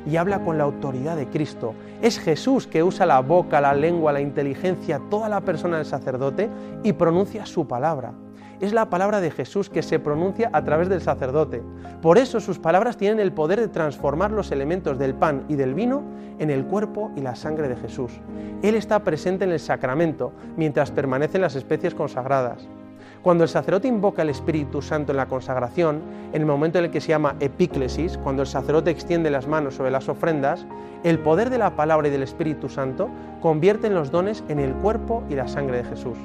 y 0.10 0.18
habla 0.18 0.44
con 0.44 0.58
la 0.58 0.64
autoridad 0.64 1.16
de 1.16 1.28
Cristo. 1.28 1.74
Es 2.02 2.20
Jesús 2.20 2.68
que 2.68 2.84
usa 2.84 3.06
la 3.06 3.20
boca, 3.20 3.62
la 3.62 3.74
lengua, 3.74 4.14
la 4.14 4.22
inteligencia, 4.22 5.02
toda 5.10 5.30
la 5.30 5.42
persona 5.42 5.78
del 5.78 5.86
sacerdote 5.86 6.50
y 6.84 6.94
pronuncia 6.94 7.46
su 7.46 7.68
palabra. 7.68 8.14
Es 8.60 8.74
la 8.74 8.90
palabra 8.90 9.22
de 9.22 9.32
Jesús 9.32 9.70
que 9.70 9.82
se 9.82 10.00
pronuncia 10.00 10.50
a 10.52 10.64
través 10.66 10.90
del 10.90 11.02
sacerdote. 11.02 11.64
Por 12.02 12.18
eso 12.18 12.42
sus 12.42 12.60
palabras 12.60 12.98
tienen 12.98 13.22
el 13.22 13.32
poder 13.32 13.60
de 13.60 13.70
transformar 13.70 14.32
los 14.32 14.52
elementos 14.52 15.00
del 15.00 15.16
pan 15.16 15.46
y 15.48 15.56
del 15.56 15.74
vino 15.74 16.04
en 16.40 16.50
el 16.50 16.66
cuerpo 16.66 17.10
y 17.16 17.22
la 17.22 17.36
sangre 17.36 17.70
de 17.70 17.78
Jesús. 17.78 18.12
Él 18.62 18.76
está 18.76 19.00
presente 19.00 19.46
en 19.46 19.52
el 19.52 19.62
sacramento 19.62 20.34
mientras 20.58 20.92
permanecen 20.92 21.40
las 21.40 21.56
especies 21.56 21.96
consagradas. 21.96 22.68
Cuando 23.22 23.46
el 23.46 23.50
sacerdote 23.50 23.88
invoca 23.88 24.24
el 24.24 24.30
Espíritu 24.30 24.82
Santo 24.82 25.14
en 25.14 25.18
la 25.18 25.28
consagración, 25.28 26.02
en 26.34 26.42
el 26.42 26.46
momento 26.46 26.80
en 26.80 26.86
el 26.86 26.92
que 26.92 27.02
se 27.02 27.10
llama 27.10 27.36
epíclesis, 27.40 28.18
cuando 28.18 28.42
el 28.42 28.48
sacerdote 28.48 28.92
extiende 28.92 29.30
las 29.30 29.48
manos 29.48 29.76
sobre 29.76 29.92
las 29.92 30.10
ofrendas, 30.10 30.66
el 31.04 31.20
poder 31.20 31.50
de 31.50 31.58
la 31.58 31.78
palabra 31.78 32.10
y 32.10 32.12
del 32.12 32.24
Espíritu 32.24 32.68
Santo 32.68 33.10
convierten 33.42 33.94
los 33.94 34.12
dones 34.12 34.44
en 34.50 34.60
el 34.60 34.74
cuerpo 34.74 35.24
y 35.30 35.36
la 35.36 35.48
sangre 35.48 35.78
de 35.78 35.84
Jesús. 35.86 36.18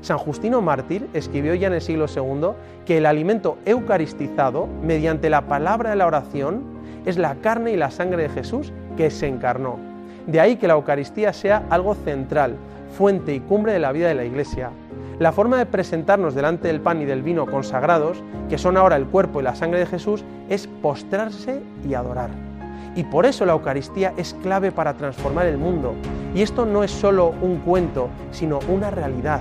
San 0.00 0.18
Justino 0.18 0.60
Mártir 0.62 1.08
escribió 1.12 1.54
ya 1.54 1.66
en 1.66 1.74
el 1.74 1.80
siglo 1.80 2.06
II 2.14 2.50
que 2.86 2.98
el 2.98 3.06
alimento 3.06 3.58
eucaristizado, 3.64 4.68
mediante 4.82 5.30
la 5.30 5.42
palabra 5.46 5.90
de 5.90 5.96
la 5.96 6.06
oración, 6.06 6.62
es 7.04 7.18
la 7.18 7.36
carne 7.36 7.72
y 7.72 7.76
la 7.76 7.90
sangre 7.90 8.24
de 8.24 8.28
Jesús 8.28 8.72
que 8.96 9.10
se 9.10 9.26
encarnó. 9.26 9.78
De 10.26 10.40
ahí 10.40 10.56
que 10.56 10.68
la 10.68 10.74
Eucaristía 10.74 11.32
sea 11.32 11.64
algo 11.70 11.94
central, 11.94 12.56
fuente 12.96 13.34
y 13.34 13.40
cumbre 13.40 13.72
de 13.72 13.78
la 13.78 13.92
vida 13.92 14.08
de 14.08 14.14
la 14.14 14.24
Iglesia, 14.24 14.70
la 15.18 15.32
forma 15.32 15.58
de 15.58 15.66
presentarnos 15.66 16.34
delante 16.34 16.68
del 16.68 16.80
pan 16.80 17.02
y 17.02 17.04
del 17.04 17.22
vino 17.22 17.46
consagrados, 17.46 18.22
que 18.48 18.58
son 18.58 18.76
ahora 18.76 18.96
el 18.96 19.06
cuerpo 19.06 19.40
y 19.40 19.42
la 19.42 19.54
sangre 19.54 19.80
de 19.80 19.86
Jesús, 19.86 20.24
es 20.48 20.66
postrarse 20.66 21.60
y 21.88 21.94
adorar. 21.94 22.30
Y 22.94 23.04
por 23.04 23.26
eso 23.26 23.44
la 23.44 23.52
Eucaristía 23.52 24.12
es 24.16 24.34
clave 24.42 24.70
para 24.70 24.94
transformar 24.94 25.46
el 25.46 25.58
mundo. 25.58 25.94
Y 26.34 26.42
esto 26.42 26.66
no 26.66 26.84
es 26.84 26.90
solo 26.90 27.34
un 27.42 27.58
cuento, 27.58 28.08
sino 28.30 28.60
una 28.68 28.90
realidad. 28.90 29.40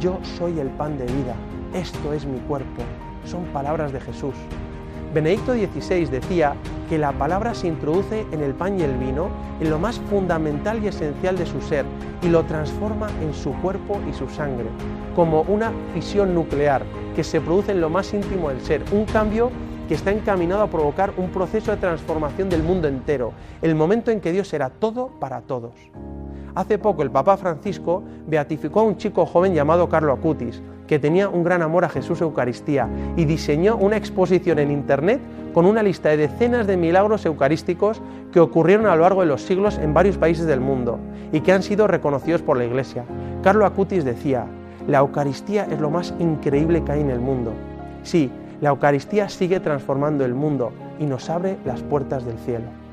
Yo 0.00 0.20
soy 0.22 0.60
el 0.60 0.68
pan 0.68 0.96
de 0.96 1.06
vida, 1.06 1.34
esto 1.74 2.12
es 2.12 2.24
mi 2.24 2.38
cuerpo. 2.40 2.82
Son 3.24 3.44
palabras 3.46 3.92
de 3.92 4.00
Jesús. 4.00 4.34
Benedicto 5.12 5.54
XVI 5.54 6.06
decía 6.06 6.54
que 6.88 6.98
la 6.98 7.10
palabra 7.12 7.52
se 7.52 7.66
introduce 7.66 8.24
en 8.30 8.40
el 8.42 8.54
pan 8.54 8.78
y 8.78 8.82
el 8.82 8.96
vino 8.96 9.28
en 9.58 9.70
lo 9.70 9.78
más 9.80 9.98
fundamental 9.98 10.84
y 10.84 10.88
esencial 10.88 11.36
de 11.36 11.46
su 11.46 11.60
ser 11.62 11.84
y 12.22 12.28
lo 12.28 12.44
transforma 12.44 13.08
en 13.20 13.34
su 13.34 13.52
cuerpo 13.54 13.98
y 14.08 14.12
su 14.12 14.28
sangre, 14.28 14.66
como 15.16 15.42
una 15.42 15.72
fisión 15.94 16.32
nuclear 16.32 16.84
que 17.16 17.24
se 17.24 17.40
produce 17.40 17.72
en 17.72 17.80
lo 17.80 17.90
más 17.90 18.14
íntimo 18.14 18.50
del 18.50 18.60
ser, 18.60 18.84
un 18.92 19.04
cambio 19.04 19.50
que 19.88 19.94
está 19.94 20.12
encaminado 20.12 20.62
a 20.62 20.70
provocar 20.70 21.12
un 21.16 21.30
proceso 21.30 21.72
de 21.72 21.78
transformación 21.78 22.48
del 22.48 22.62
mundo 22.62 22.86
entero, 22.86 23.32
el 23.62 23.74
momento 23.74 24.12
en 24.12 24.20
que 24.20 24.30
Dios 24.30 24.46
será 24.46 24.70
todo 24.70 25.08
para 25.18 25.40
todos. 25.40 25.72
Hace 26.58 26.76
poco 26.76 27.04
el 27.04 27.12
Papa 27.12 27.36
Francisco 27.36 28.02
beatificó 28.26 28.80
a 28.80 28.82
un 28.82 28.96
chico 28.96 29.24
joven 29.24 29.54
llamado 29.54 29.88
Carlo 29.88 30.12
Acutis, 30.12 30.60
que 30.88 30.98
tenía 30.98 31.28
un 31.28 31.44
gran 31.44 31.62
amor 31.62 31.84
a 31.84 31.88
Jesús 31.88 32.20
Eucaristía 32.20 32.88
y 33.16 33.26
diseñó 33.26 33.76
una 33.76 33.96
exposición 33.96 34.58
en 34.58 34.72
Internet 34.72 35.20
con 35.54 35.66
una 35.66 35.84
lista 35.84 36.08
de 36.08 36.16
decenas 36.16 36.66
de 36.66 36.76
milagros 36.76 37.24
eucarísticos 37.26 38.02
que 38.32 38.40
ocurrieron 38.40 38.86
a 38.86 38.96
lo 38.96 39.02
largo 39.02 39.20
de 39.20 39.28
los 39.28 39.42
siglos 39.42 39.78
en 39.78 39.94
varios 39.94 40.18
países 40.18 40.46
del 40.46 40.58
mundo 40.58 40.98
y 41.30 41.42
que 41.42 41.52
han 41.52 41.62
sido 41.62 41.86
reconocidos 41.86 42.42
por 42.42 42.56
la 42.56 42.64
Iglesia. 42.64 43.04
Carlo 43.44 43.64
Acutis 43.64 44.04
decía, 44.04 44.44
la 44.88 44.98
Eucaristía 44.98 45.64
es 45.70 45.78
lo 45.78 45.90
más 45.90 46.12
increíble 46.18 46.82
que 46.82 46.90
hay 46.90 47.02
en 47.02 47.10
el 47.10 47.20
mundo. 47.20 47.52
Sí, 48.02 48.32
la 48.60 48.70
Eucaristía 48.70 49.28
sigue 49.28 49.60
transformando 49.60 50.24
el 50.24 50.34
mundo 50.34 50.72
y 50.98 51.06
nos 51.06 51.30
abre 51.30 51.56
las 51.64 51.82
puertas 51.82 52.24
del 52.26 52.38
cielo. 52.38 52.87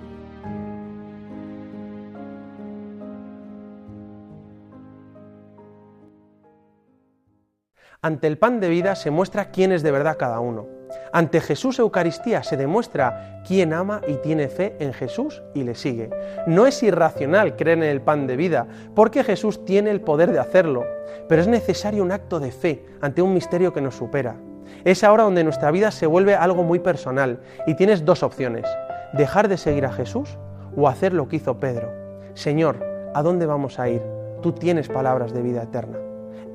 Ante 8.06 8.28
el 8.28 8.38
pan 8.38 8.60
de 8.60 8.70
vida 8.70 8.96
se 8.96 9.10
muestra 9.10 9.46
quién 9.46 9.72
es 9.72 9.82
de 9.82 9.90
verdad 9.90 10.18
cada 10.20 10.40
uno. 10.40 10.68
Ante 11.12 11.42
Jesús 11.42 11.80
Eucaristía 11.80 12.44
se 12.44 12.56
demuestra 12.56 13.42
quién 13.48 13.74
ama 13.74 14.02
y 14.08 14.18
tiene 14.18 14.48
fe 14.48 14.76
en 14.78 14.94
Jesús 14.94 15.42
y 15.56 15.64
le 15.64 15.74
sigue. 15.74 16.12
No 16.46 16.68
es 16.68 16.84
irracional 16.84 17.56
creer 17.56 17.80
en 17.80 17.86
el 17.86 18.02
pan 18.02 18.28
de 18.28 18.36
vida, 18.36 18.68
porque 18.94 19.24
Jesús 19.24 19.66
tiene 19.66 19.90
el 19.90 20.02
poder 20.02 20.32
de 20.32 20.38
hacerlo, 20.38 20.86
pero 21.28 21.42
es 21.42 21.48
necesario 21.48 22.04
un 22.04 22.12
acto 22.12 22.40
de 22.40 22.52
fe 22.52 22.86
ante 23.02 23.24
un 23.24 23.34
misterio 23.34 23.74
que 23.74 23.82
nos 23.82 23.96
supera. 23.96 24.36
Es 24.84 25.04
ahora 25.04 25.24
donde 25.24 25.44
nuestra 25.44 25.72
vida 25.72 25.90
se 25.90 26.06
vuelve 26.06 26.36
algo 26.36 26.62
muy 26.62 26.78
personal 26.78 27.40
y 27.66 27.74
tienes 27.74 28.06
dos 28.06 28.22
opciones, 28.22 28.68
dejar 29.14 29.48
de 29.48 29.58
seguir 29.58 29.88
a 29.88 29.92
Jesús 29.92 30.38
o 30.78 30.88
hacer 30.88 31.12
lo 31.12 31.28
que 31.28 31.38
hizo 31.38 31.60
Pedro. 31.60 31.92
Señor, 32.36 32.86
¿a 33.16 33.24
dónde 33.24 33.48
vamos 33.48 33.80
a 33.80 33.90
ir? 33.90 34.04
Tú 34.44 34.52
tienes 34.52 34.90
palabras 34.90 35.34
de 35.34 35.42
vida 35.42 35.64
eterna. 35.64 36.05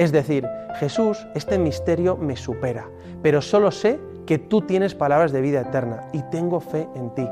Es 0.00 0.12
decir, 0.12 0.48
Jesús, 0.76 1.26
este 1.34 1.58
misterio 1.58 2.16
me 2.16 2.34
supera, 2.34 2.88
pero 3.20 3.42
solo 3.42 3.70
sé 3.70 4.00
que 4.24 4.38
tú 4.38 4.62
tienes 4.62 4.94
palabras 4.94 5.30
de 5.30 5.42
vida 5.42 5.60
eterna 5.60 6.08
y 6.14 6.22
tengo 6.30 6.58
fe 6.60 6.88
en 6.94 7.14
ti. 7.14 7.28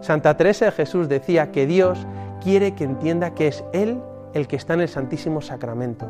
Santa 0.00 0.36
Teresa 0.36 0.64
de 0.64 0.72
Jesús 0.72 1.08
decía 1.08 1.52
que 1.52 1.64
Dios 1.64 2.04
quiere 2.42 2.74
que 2.74 2.82
entienda 2.82 3.34
que 3.34 3.46
es 3.46 3.62
Él 3.72 4.00
el 4.34 4.48
que 4.48 4.56
está 4.56 4.74
en 4.74 4.80
el 4.80 4.88
Santísimo 4.88 5.40
Sacramento. 5.42 6.08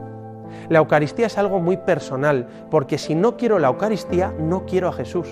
La 0.71 0.79
Eucaristía 0.79 1.27
es 1.27 1.37
algo 1.37 1.61
muy 1.61 1.77
personal, 1.77 2.49
porque 2.71 2.97
si 2.97 3.15
no 3.15 3.37
quiero 3.37 3.59
la 3.59 3.69
Eucaristía, 3.69 4.33
no 4.39 4.65
quiero 4.65 4.89
a 4.89 4.95
Jesús. 4.95 5.29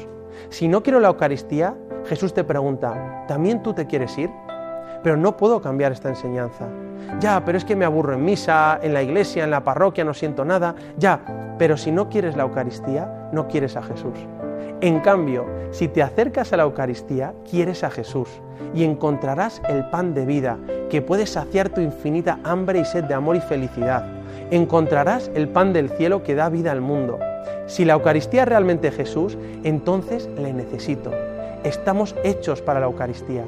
Si 0.50 0.68
no 0.68 0.82
quiero 0.82 1.00
la 1.00 1.08
Eucaristía, 1.08 1.74
Jesús 2.04 2.34
te 2.34 2.44
pregunta, 2.44 3.24
¿también 3.26 3.62
tú 3.62 3.72
te 3.72 3.86
quieres 3.86 4.18
ir? 4.18 4.28
Pero 5.02 5.16
no 5.16 5.38
puedo 5.38 5.62
cambiar 5.62 5.92
esta 5.92 6.10
enseñanza. 6.10 6.68
Ya, 7.20 7.44
pero 7.44 7.58
es 7.58 7.64
que 7.64 7.76
me 7.76 7.84
aburro 7.84 8.14
en 8.14 8.24
misa, 8.24 8.78
en 8.82 8.94
la 8.94 9.02
iglesia, 9.02 9.44
en 9.44 9.50
la 9.50 9.64
parroquia, 9.64 10.04
no 10.04 10.14
siento 10.14 10.44
nada. 10.44 10.74
Ya, 10.96 11.20
pero 11.58 11.76
si 11.76 11.92
no 11.92 12.08
quieres 12.08 12.36
la 12.36 12.44
Eucaristía, 12.44 13.28
no 13.32 13.48
quieres 13.48 13.76
a 13.76 13.82
Jesús. 13.82 14.14
En 14.80 15.00
cambio, 15.00 15.46
si 15.72 15.88
te 15.88 16.02
acercas 16.02 16.52
a 16.52 16.56
la 16.56 16.62
Eucaristía, 16.62 17.34
quieres 17.48 17.84
a 17.84 17.90
Jesús 17.90 18.28
y 18.74 18.84
encontrarás 18.84 19.60
el 19.68 19.84
pan 19.90 20.14
de 20.14 20.24
vida 20.24 20.58
que 20.88 21.02
puede 21.02 21.26
saciar 21.26 21.68
tu 21.68 21.80
infinita 21.80 22.38
hambre 22.44 22.80
y 22.80 22.84
sed 22.84 23.04
de 23.04 23.14
amor 23.14 23.36
y 23.36 23.40
felicidad. 23.40 24.06
Encontrarás 24.50 25.30
el 25.34 25.48
pan 25.48 25.72
del 25.72 25.90
cielo 25.90 26.22
que 26.22 26.34
da 26.34 26.48
vida 26.48 26.72
al 26.72 26.80
mundo. 26.80 27.18
Si 27.66 27.84
la 27.84 27.92
Eucaristía 27.92 28.42
es 28.42 28.48
realmente 28.48 28.90
Jesús, 28.90 29.36
entonces 29.64 30.28
le 30.36 30.52
necesito. 30.52 31.12
Estamos 31.62 32.14
hechos 32.24 32.62
para 32.62 32.80
la 32.80 32.86
Eucaristía. 32.86 33.44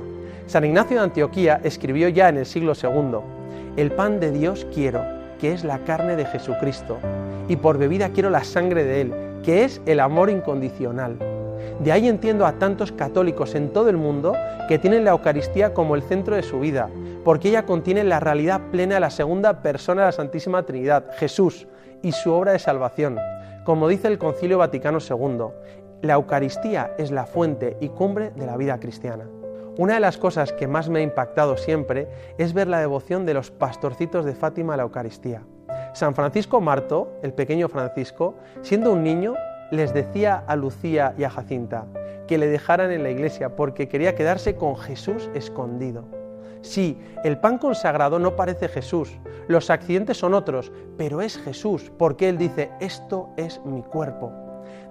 San 0.47 0.65
Ignacio 0.65 0.99
de 0.99 1.05
Antioquía 1.05 1.61
escribió 1.65 2.09
ya 2.09 2.29
en 2.29 2.37
el 2.37 2.47
siglo 2.47 2.75
II, 2.81 3.19
El 3.75 3.91
pan 3.91 4.21
de 4.21 4.31
Dios 4.31 4.67
quiero, 4.75 5.03
que 5.41 5.55
es 5.55 5.65
la 5.65 5.79
carne 5.79 6.15
de 6.15 6.27
Jesucristo, 6.27 6.99
y 7.49 7.57
por 7.57 7.79
bebida 7.79 8.11
quiero 8.11 8.29
la 8.29 8.45
sangre 8.45 8.85
de 8.85 9.01
Él, 9.01 9.15
que 9.43 9.65
es 9.65 9.81
el 9.87 10.01
amor 10.01 10.29
incondicional. 10.29 11.17
De 11.81 11.91
ahí 11.91 12.07
entiendo 12.07 12.45
a 12.45 12.53
tantos 12.59 12.93
católicos 12.93 13.55
en 13.55 13.73
todo 13.73 13.89
el 13.89 13.97
mundo 13.97 14.37
que 14.69 14.79
tienen 14.79 15.07
la 15.07 15.13
Eucaristía 15.13 15.73
como 15.73 15.95
el 15.95 16.03
centro 16.03 16.37
de 16.37 16.43
su 16.43 16.61
vida, 16.61 16.91
porque 17.25 17.49
ella 17.49 17.65
contiene 17.65 18.05
la 18.05 18.21
realidad 18.21 18.61
plena 18.71 18.97
de 18.97 19.01
la 19.01 19.11
segunda 19.11 19.63
persona 19.63 20.03
de 20.03 20.09
la 20.09 20.13
Santísima 20.13 20.65
Trinidad, 20.65 21.07
Jesús, 21.17 21.67
y 22.03 22.13
su 22.13 22.31
obra 22.31 22.53
de 22.53 22.59
salvación. 22.59 23.19
Como 23.65 23.89
dice 23.89 24.09
el 24.09 24.19
Concilio 24.19 24.59
Vaticano 24.59 24.99
II, 24.99 25.47
la 26.03 26.13
Eucaristía 26.13 26.93
es 26.99 27.11
la 27.11 27.25
fuente 27.25 27.79
y 27.81 27.89
cumbre 27.89 28.33
de 28.37 28.45
la 28.45 28.59
vida 28.59 28.79
cristiana. 28.79 29.25
Una 29.79 29.95
de 29.95 30.01
las 30.01 30.19
cosas 30.19 30.53
que 30.53 30.67
más 30.67 30.91
me 30.91 30.99
ha 30.99 31.03
impactado 31.03 31.57
siempre 31.57 32.07
es 32.37 32.53
ver 32.53 32.69
la 32.69 32.81
devoción 32.81 33.25
de 33.25 33.33
los 33.33 33.51
pastorcitos 33.51 34.27
de 34.27 34.35
Fátima 34.35 34.75
a 34.75 34.77
la 34.77 34.83
Eucaristía. 34.83 35.43
San 35.95 36.15
Francisco 36.15 36.61
Marto, 36.61 37.19
el 37.23 37.33
pequeño 37.33 37.69
Francisco, 37.69 38.35
siendo 38.61 38.93
un 38.93 39.03
niño, 39.03 39.35
les 39.71 39.95
decía 39.95 40.45
a 40.47 40.57
Lucía 40.57 41.15
y 41.17 41.25
a 41.25 41.31
Jacinta 41.31 41.87
que 42.29 42.37
le 42.37 42.49
dejaran 42.49 42.91
en 42.93 43.03
la 43.03 43.11
iglesia 43.11 43.57
porque 43.57 43.89
quería 43.89 44.15
quedarse 44.15 44.57
con 44.57 44.77
Jesús 44.77 45.31
escondido. 45.35 46.05
Sí, 46.61 47.01
el 47.25 47.39
pan 47.39 47.59
consagrado 47.59 48.19
no 48.19 48.37
parece 48.37 48.69
Jesús, 48.69 49.19
los 49.49 49.71
accidentes 49.71 50.19
son 50.19 50.35
otros, 50.35 50.71
pero 50.97 51.21
es 51.21 51.39
Jesús, 51.39 51.91
porque 51.99 52.29
Él 52.29 52.39
dice, 52.39 52.71
esto 52.79 53.31
es 53.37 53.61
mi 53.65 53.83
cuerpo. 53.83 54.33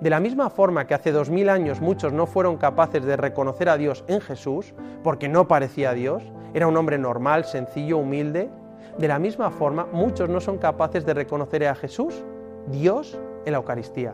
De 0.02 0.10
la 0.10 0.20
misma 0.20 0.50
forma 0.50 0.88
que 0.88 0.96
hace 0.96 1.12
dos 1.12 1.30
mil 1.30 1.48
años 1.48 1.80
muchos 1.80 2.12
no 2.12 2.26
fueron 2.26 2.58
capaces 2.58 3.06
de 3.06 3.16
reconocer 3.16 3.70
a 3.70 3.78
Dios 3.78 4.04
en 4.08 4.20
Jesús, 4.20 4.74
porque 5.04 5.30
no 5.30 5.48
parecía 5.48 5.92
a 5.92 5.94
Dios, 5.94 6.24
era 6.56 6.66
un 6.66 6.76
hombre 6.76 6.98
normal, 6.98 7.46
sencillo, 7.46 8.00
humilde, 8.00 8.50
de 8.98 9.08
la 9.08 9.20
misma 9.20 9.52
forma 9.52 9.86
muchos 9.94 10.28
no 10.28 10.42
son 10.42 10.58
capaces 10.58 11.06
de 11.06 11.14
reconocer 11.14 11.68
a 11.68 11.76
Jesús, 11.76 12.24
Dios, 12.68 13.20
en 13.46 13.52
la 13.52 13.60
Eucaristía. 13.60 14.14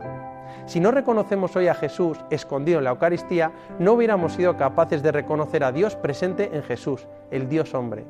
Si 0.66 0.78
no 0.78 0.90
reconocemos 0.90 1.56
hoy 1.56 1.68
a 1.68 1.74
Jesús 1.74 2.18
escondido 2.28 2.78
en 2.78 2.84
la 2.84 2.90
Eucaristía, 2.90 3.52
no 3.78 3.94
hubiéramos 3.94 4.34
sido 4.34 4.58
capaces 4.58 5.02
de 5.02 5.12
reconocer 5.12 5.64
a 5.64 5.72
Dios 5.72 5.96
presente 5.96 6.50
en 6.52 6.62
Jesús, 6.64 7.08
el 7.30 7.48
Dios 7.48 7.72
hombre. 7.72 8.04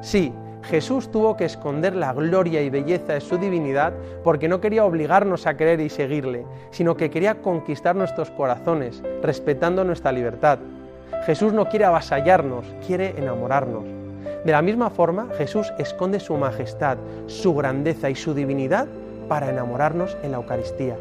Sí, 0.00 0.34
Jesús 0.64 1.10
tuvo 1.10 1.36
que 1.36 1.44
esconder 1.44 1.94
la 1.94 2.12
gloria 2.12 2.62
y 2.62 2.70
belleza 2.70 3.12
de 3.12 3.20
su 3.20 3.36
divinidad 3.36 3.92
porque 4.22 4.48
no 4.48 4.60
quería 4.60 4.84
obligarnos 4.84 5.46
a 5.46 5.56
creer 5.56 5.80
y 5.80 5.90
seguirle, 5.90 6.46
sino 6.70 6.96
que 6.96 7.10
quería 7.10 7.42
conquistar 7.42 7.94
nuestros 7.94 8.30
corazones, 8.30 9.02
respetando 9.22 9.84
nuestra 9.84 10.10
libertad. 10.12 10.58
Jesús 11.26 11.52
no 11.52 11.68
quiere 11.68 11.84
avasallarnos, 11.84 12.66
quiere 12.86 13.14
enamorarnos. 13.18 13.84
De 14.44 14.52
la 14.52 14.62
misma 14.62 14.90
forma, 14.90 15.28
Jesús 15.36 15.72
esconde 15.78 16.20
su 16.20 16.36
majestad, 16.36 16.98
su 17.26 17.54
grandeza 17.54 18.10
y 18.10 18.14
su 18.14 18.34
divinidad 18.34 18.86
para 19.28 19.50
enamorarnos 19.50 20.16
en 20.22 20.32
la 20.32 20.38
Eucaristía. 20.38 20.96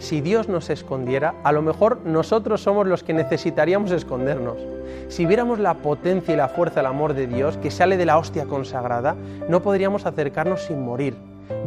Si 0.00 0.22
Dios 0.22 0.48
nos 0.48 0.70
escondiera, 0.70 1.34
a 1.44 1.52
lo 1.52 1.60
mejor 1.60 1.98
nosotros 2.06 2.62
somos 2.62 2.86
los 2.86 3.04
que 3.04 3.12
necesitaríamos 3.12 3.92
escondernos. 3.92 4.56
Si 5.08 5.26
viéramos 5.26 5.58
la 5.58 5.74
potencia 5.74 6.32
y 6.32 6.38
la 6.38 6.48
fuerza 6.48 6.76
del 6.76 6.86
amor 6.86 7.12
de 7.12 7.26
Dios 7.26 7.58
que 7.58 7.70
sale 7.70 7.98
de 7.98 8.06
la 8.06 8.16
hostia 8.16 8.46
consagrada, 8.46 9.14
no 9.46 9.60
podríamos 9.60 10.06
acercarnos 10.06 10.62
sin 10.62 10.82
morir. 10.82 11.16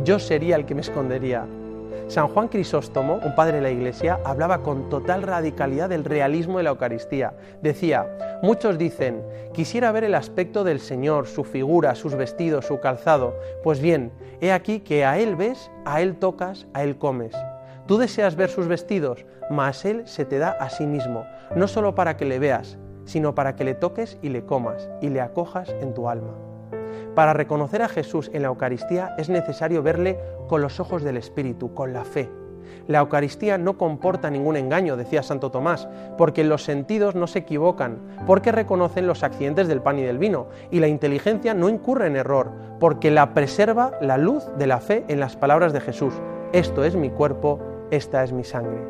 Yo 0.04 0.18
sería 0.18 0.56
el 0.56 0.66
que 0.66 0.74
me 0.74 0.82
escondería. 0.82 1.46
San 2.08 2.28
Juan 2.28 2.48
Crisóstomo, 2.48 3.20
un 3.24 3.36
padre 3.36 3.58
de 3.58 3.62
la 3.62 3.70
Iglesia, 3.70 4.20
hablaba 4.26 4.64
con 4.64 4.90
total 4.90 5.22
radicalidad 5.22 5.90
del 5.90 6.04
realismo 6.04 6.58
de 6.58 6.64
la 6.64 6.72
Eucaristía. 6.72 7.34
Decía, 7.62 8.08
muchos 8.42 8.80
dicen, 8.80 9.22
quisiera 9.54 9.92
ver 9.92 10.06
el 10.06 10.16
aspecto 10.16 10.64
del 10.64 10.80
Señor, 10.80 11.28
su 11.28 11.44
figura, 11.44 11.94
sus 11.94 12.16
vestidos, 12.16 12.66
su 12.66 12.80
calzado. 12.80 13.36
Pues 13.64 13.80
bien, 13.80 14.12
he 14.42 14.52
aquí 14.52 14.80
que 14.80 15.06
a 15.06 15.20
Él 15.20 15.36
ves, 15.36 15.70
a 15.86 16.02
Él 16.02 16.16
tocas, 16.16 16.66
a 16.74 16.84
Él 16.84 16.98
comes. 16.98 17.36
Tú 17.86 17.98
deseas 17.98 18.36
ver 18.38 18.50
sus 18.50 18.68
vestidos, 18.68 19.26
mas 19.50 19.84
Él 19.84 20.08
se 20.08 20.24
te 20.24 20.38
da 20.38 20.52
a 20.52 20.70
sí 20.70 20.86
mismo, 20.86 21.26
no 21.56 21.68
solo 21.68 21.96
para 21.96 22.16
que 22.16 22.24
le 22.24 22.40
veas, 22.40 22.78
sino 23.04 23.36
para 23.36 23.56
que 23.58 23.66
le 23.66 23.76
toques 23.76 24.18
y 24.22 24.30
le 24.30 24.46
comas 24.46 24.90
y 25.02 25.10
le 25.10 25.20
acojas 25.20 25.70
en 25.82 25.94
tu 25.94 26.08
alma. 26.08 26.34
Para 27.14 27.34
reconocer 27.34 27.82
a 27.82 27.90
Jesús 27.90 28.32
en 28.34 28.42
la 28.42 28.48
Eucaristía 28.48 29.14
es 29.18 29.30
necesario 29.30 29.84
verle 29.84 30.18
con 30.48 30.62
los 30.62 30.80
ojos 30.80 31.04
del 31.04 31.18
Espíritu, 31.18 31.74
con 31.74 31.94
la 31.94 32.06
fe. 32.06 32.30
La 32.88 33.00
Eucaristía 33.00 33.58
no 33.58 33.78
comporta 33.78 34.30
ningún 34.30 34.56
engaño, 34.56 34.98
decía 34.98 35.22
Santo 35.22 35.52
Tomás, 35.52 35.88
porque 36.18 36.44
los 36.44 36.64
sentidos 36.64 37.16
no 37.16 37.28
se 37.28 37.40
equivocan, 37.40 38.00
porque 38.26 38.52
reconocen 38.52 39.08
los 39.08 39.24
accidentes 39.24 39.68
del 39.68 39.82
pan 39.82 40.00
y 40.00 40.04
del 40.04 40.18
vino, 40.18 40.48
y 40.72 40.80
la 40.80 40.88
inteligencia 40.88 41.54
no 41.54 41.70
incurre 41.70 42.08
en 42.08 42.16
error, 42.16 42.52
porque 42.80 43.12
la 43.12 43.34
preserva 43.34 43.92
la 44.02 44.18
luz 44.18 44.46
de 44.58 44.68
la 44.68 44.80
fe 44.80 45.04
en 45.08 45.20
las 45.20 45.36
palabras 45.36 45.72
de 45.74 45.82
Jesús. 45.82 46.14
Esto 46.52 46.84
es 46.84 46.96
mi 46.96 47.10
cuerpo, 47.10 47.60
esta 47.96 48.24
es 48.24 48.34
mi 48.34 48.44
sangre. 48.44 48.82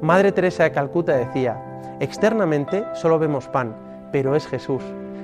Madre 0.00 0.32
Teresa 0.32 0.64
de 0.64 0.72
Calcuta 0.72 1.16
decía, 1.16 1.56
externamente 2.00 2.84
solo 2.94 3.18
vemos 3.18 3.46
pan, 3.46 3.76
pero 4.10 4.34
es 4.34 4.46
Jesús. 4.46 4.82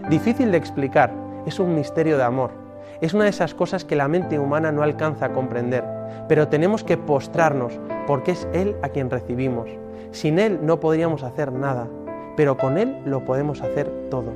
Difícil 0.09 0.53
de 0.53 0.59
explicar, 0.59 1.13
es 1.45 1.59
un 1.59 1.75
misterio 1.75 2.17
de 2.17 2.23
amor. 2.23 2.53
Es 3.01 3.13
una 3.13 3.25
de 3.25 3.31
esas 3.31 3.55
cosas 3.55 3.85
que 3.85 3.97
la 3.97 4.07
mente 4.07 4.39
humana 4.39 4.71
no 4.71 4.83
alcanza 4.83 5.27
a 5.27 5.33
comprender, 5.33 5.85
pero 6.29 6.49
tenemos 6.49 6.85
que 6.85 6.97
postrarnos 6.97 7.81
porque 8.07 8.33
es 8.33 8.47
Él 8.53 8.77
a 8.83 8.91
quien 8.91 9.11
recibimos. 9.11 9.69
Sin 10.13 10.39
Él 10.39 10.61
no 10.63 10.79
podríamos 10.79 11.25
hacer 11.25 11.51
nada, 11.51 11.89
pero 12.37 12.57
con 12.57 12.79
Él 12.79 12.97
lo 13.05 13.25
podemos 13.25 13.61
hacer 13.61 13.91
todo. 14.11 14.33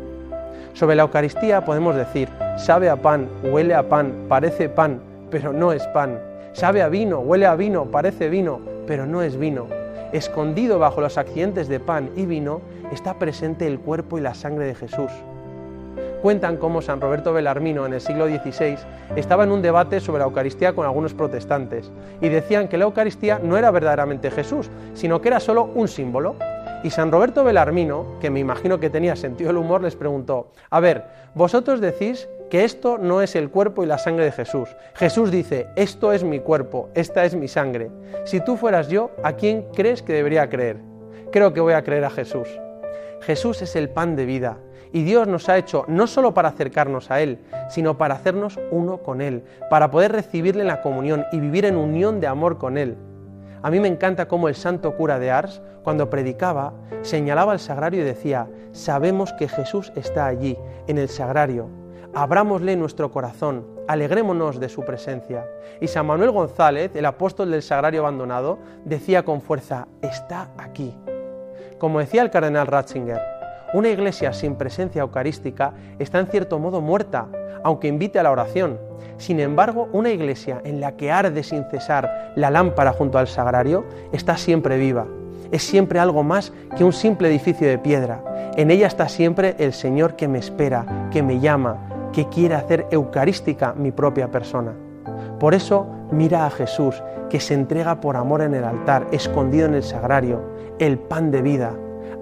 Sobre 0.72 0.96
la 0.96 1.02
Eucaristía 1.02 1.64
podemos 1.64 1.94
decir, 1.94 2.28
sabe 2.56 2.90
a 2.90 2.96
pan, 2.96 3.28
huele 3.44 3.74
a 3.74 3.88
pan, 3.88 4.26
parece 4.28 4.68
pan, 4.68 5.00
pero 5.30 5.52
no 5.52 5.72
es 5.72 5.86
pan. 5.88 6.18
Sabe 6.54 6.82
a 6.82 6.88
vino, 6.88 7.18
huele 7.18 7.46
a 7.46 7.56
vino, 7.56 7.86
parece 7.86 8.28
vino, 8.28 8.60
pero 8.86 9.06
no 9.06 9.22
es 9.22 9.36
vino. 9.36 9.66
Escondido 10.12 10.78
bajo 10.78 11.00
los 11.00 11.18
accidentes 11.18 11.66
de 11.66 11.80
pan 11.80 12.10
y 12.14 12.26
vino 12.26 12.60
está 12.92 13.18
presente 13.18 13.66
el 13.66 13.80
cuerpo 13.80 14.18
y 14.18 14.20
la 14.20 14.34
sangre 14.34 14.66
de 14.66 14.76
Jesús. 14.76 15.10
Cuentan 16.22 16.56
cómo 16.56 16.80
San 16.80 17.00
Roberto 17.00 17.32
Belarmino 17.32 17.84
en 17.86 17.94
el 17.94 18.00
siglo 18.00 18.28
XVI 18.28 18.78
estaba 19.16 19.42
en 19.42 19.50
un 19.50 19.62
debate 19.62 19.98
sobre 19.98 20.20
la 20.20 20.26
Eucaristía 20.26 20.74
con 20.74 20.86
algunos 20.86 21.12
protestantes 21.12 21.90
y 22.20 22.28
decían 22.28 22.68
que 22.68 22.78
la 22.78 22.84
Eucaristía 22.84 23.40
no 23.42 23.58
era 23.58 23.72
verdaderamente 23.72 24.30
Jesús, 24.30 24.70
sino 24.94 25.20
que 25.20 25.30
era 25.30 25.40
solo 25.40 25.64
un 25.74 25.88
símbolo. 25.88 26.36
Y 26.84 26.90
San 26.90 27.10
Roberto 27.10 27.44
Belarmino, 27.44 28.18
que 28.20 28.28
me 28.28 28.40
imagino 28.40 28.78
que 28.78 28.90
tenía 28.90 29.16
sentido 29.16 29.48
del 29.48 29.56
humor, 29.56 29.82
les 29.82 29.96
preguntó, 29.96 30.52
a 30.68 30.80
ver, 30.80 31.06
vosotros 31.34 31.80
decís 31.80 32.28
que 32.50 32.62
esto 32.62 32.98
no 32.98 33.22
es 33.22 33.36
el 33.36 33.48
cuerpo 33.48 33.82
y 33.82 33.86
la 33.86 33.96
sangre 33.96 34.26
de 34.26 34.32
Jesús. 34.32 34.68
Jesús 34.92 35.30
dice, 35.30 35.66
esto 35.76 36.12
es 36.12 36.24
mi 36.24 36.40
cuerpo, 36.40 36.90
esta 36.94 37.24
es 37.24 37.34
mi 37.34 37.48
sangre. 37.48 37.90
Si 38.26 38.38
tú 38.44 38.58
fueras 38.58 38.88
yo, 38.88 39.12
¿a 39.22 39.32
quién 39.32 39.64
crees 39.74 40.02
que 40.02 40.12
debería 40.12 40.50
creer? 40.50 40.76
Creo 41.32 41.54
que 41.54 41.62
voy 41.62 41.72
a 41.72 41.82
creer 41.84 42.04
a 42.04 42.10
Jesús. 42.10 42.48
Jesús 43.22 43.62
es 43.62 43.76
el 43.76 43.88
pan 43.88 44.14
de 44.14 44.26
vida 44.26 44.58
y 44.92 45.04
Dios 45.04 45.26
nos 45.26 45.48
ha 45.48 45.56
hecho 45.56 45.86
no 45.88 46.06
solo 46.06 46.34
para 46.34 46.50
acercarnos 46.50 47.10
a 47.10 47.22
Él, 47.22 47.38
sino 47.70 47.96
para 47.96 48.16
hacernos 48.16 48.60
uno 48.70 48.98
con 48.98 49.22
Él, 49.22 49.42
para 49.70 49.90
poder 49.90 50.12
recibirle 50.12 50.60
en 50.60 50.68
la 50.68 50.82
comunión 50.82 51.24
y 51.32 51.40
vivir 51.40 51.64
en 51.64 51.76
unión 51.76 52.20
de 52.20 52.26
amor 52.26 52.58
con 52.58 52.76
Él. 52.76 52.98
A 53.64 53.70
mí 53.70 53.80
me 53.80 53.88
encanta 53.88 54.28
cómo 54.28 54.48
el 54.48 54.56
santo 54.56 54.94
cura 54.94 55.18
de 55.18 55.30
Ars, 55.30 55.62
cuando 55.82 56.10
predicaba, 56.10 56.74
señalaba 57.00 57.54
el 57.54 57.58
sagrario 57.58 58.02
y 58.02 58.04
decía, 58.04 58.46
sabemos 58.72 59.32
que 59.32 59.48
Jesús 59.48 59.90
está 59.96 60.26
allí, 60.26 60.58
en 60.86 60.98
el 60.98 61.08
sagrario, 61.08 61.70
abrámosle 62.12 62.76
nuestro 62.76 63.10
corazón, 63.10 63.66
alegrémonos 63.88 64.60
de 64.60 64.68
su 64.68 64.82
presencia. 64.84 65.46
Y 65.80 65.86
San 65.86 66.04
Manuel 66.04 66.32
González, 66.32 66.94
el 66.94 67.06
apóstol 67.06 67.52
del 67.52 67.62
Sagrario 67.62 68.02
abandonado, 68.02 68.58
decía 68.84 69.24
con 69.24 69.40
fuerza, 69.40 69.88
está 70.02 70.50
aquí. 70.58 70.94
Como 71.78 72.00
decía 72.00 72.20
el 72.20 72.30
cardenal 72.30 72.66
Ratzinger, 72.66 73.18
una 73.74 73.88
iglesia 73.88 74.32
sin 74.32 74.54
presencia 74.54 75.02
eucarística 75.02 75.74
está 75.98 76.20
en 76.20 76.28
cierto 76.28 76.60
modo 76.60 76.80
muerta, 76.80 77.26
aunque 77.64 77.88
invite 77.88 78.20
a 78.20 78.22
la 78.22 78.30
oración. 78.30 78.78
Sin 79.16 79.40
embargo, 79.40 79.88
una 79.92 80.10
iglesia 80.10 80.60
en 80.64 80.80
la 80.80 80.96
que 80.96 81.10
arde 81.10 81.42
sin 81.42 81.64
cesar 81.64 82.32
la 82.36 82.50
lámpara 82.50 82.92
junto 82.92 83.18
al 83.18 83.26
sagrario 83.26 83.84
está 84.12 84.36
siempre 84.36 84.78
viva. 84.78 85.06
Es 85.50 85.64
siempre 85.64 85.98
algo 85.98 86.22
más 86.22 86.52
que 86.76 86.84
un 86.84 86.92
simple 86.92 87.28
edificio 87.28 87.66
de 87.66 87.78
piedra. 87.78 88.22
En 88.56 88.70
ella 88.70 88.86
está 88.86 89.08
siempre 89.08 89.56
el 89.58 89.72
Señor 89.72 90.14
que 90.14 90.28
me 90.28 90.38
espera, 90.38 91.08
que 91.10 91.24
me 91.24 91.40
llama, 91.40 92.10
que 92.12 92.28
quiere 92.28 92.54
hacer 92.54 92.86
eucarística 92.92 93.72
mi 93.74 93.90
propia 93.90 94.30
persona. 94.30 94.72
Por 95.40 95.52
eso 95.52 95.86
mira 96.12 96.46
a 96.46 96.50
Jesús, 96.50 97.02
que 97.28 97.40
se 97.40 97.54
entrega 97.54 98.00
por 98.00 98.16
amor 98.16 98.42
en 98.42 98.54
el 98.54 98.62
altar, 98.62 99.08
escondido 99.10 99.66
en 99.66 99.74
el 99.74 99.82
sagrario, 99.82 100.42
el 100.78 100.96
pan 100.96 101.32
de 101.32 101.42
vida. 101.42 101.74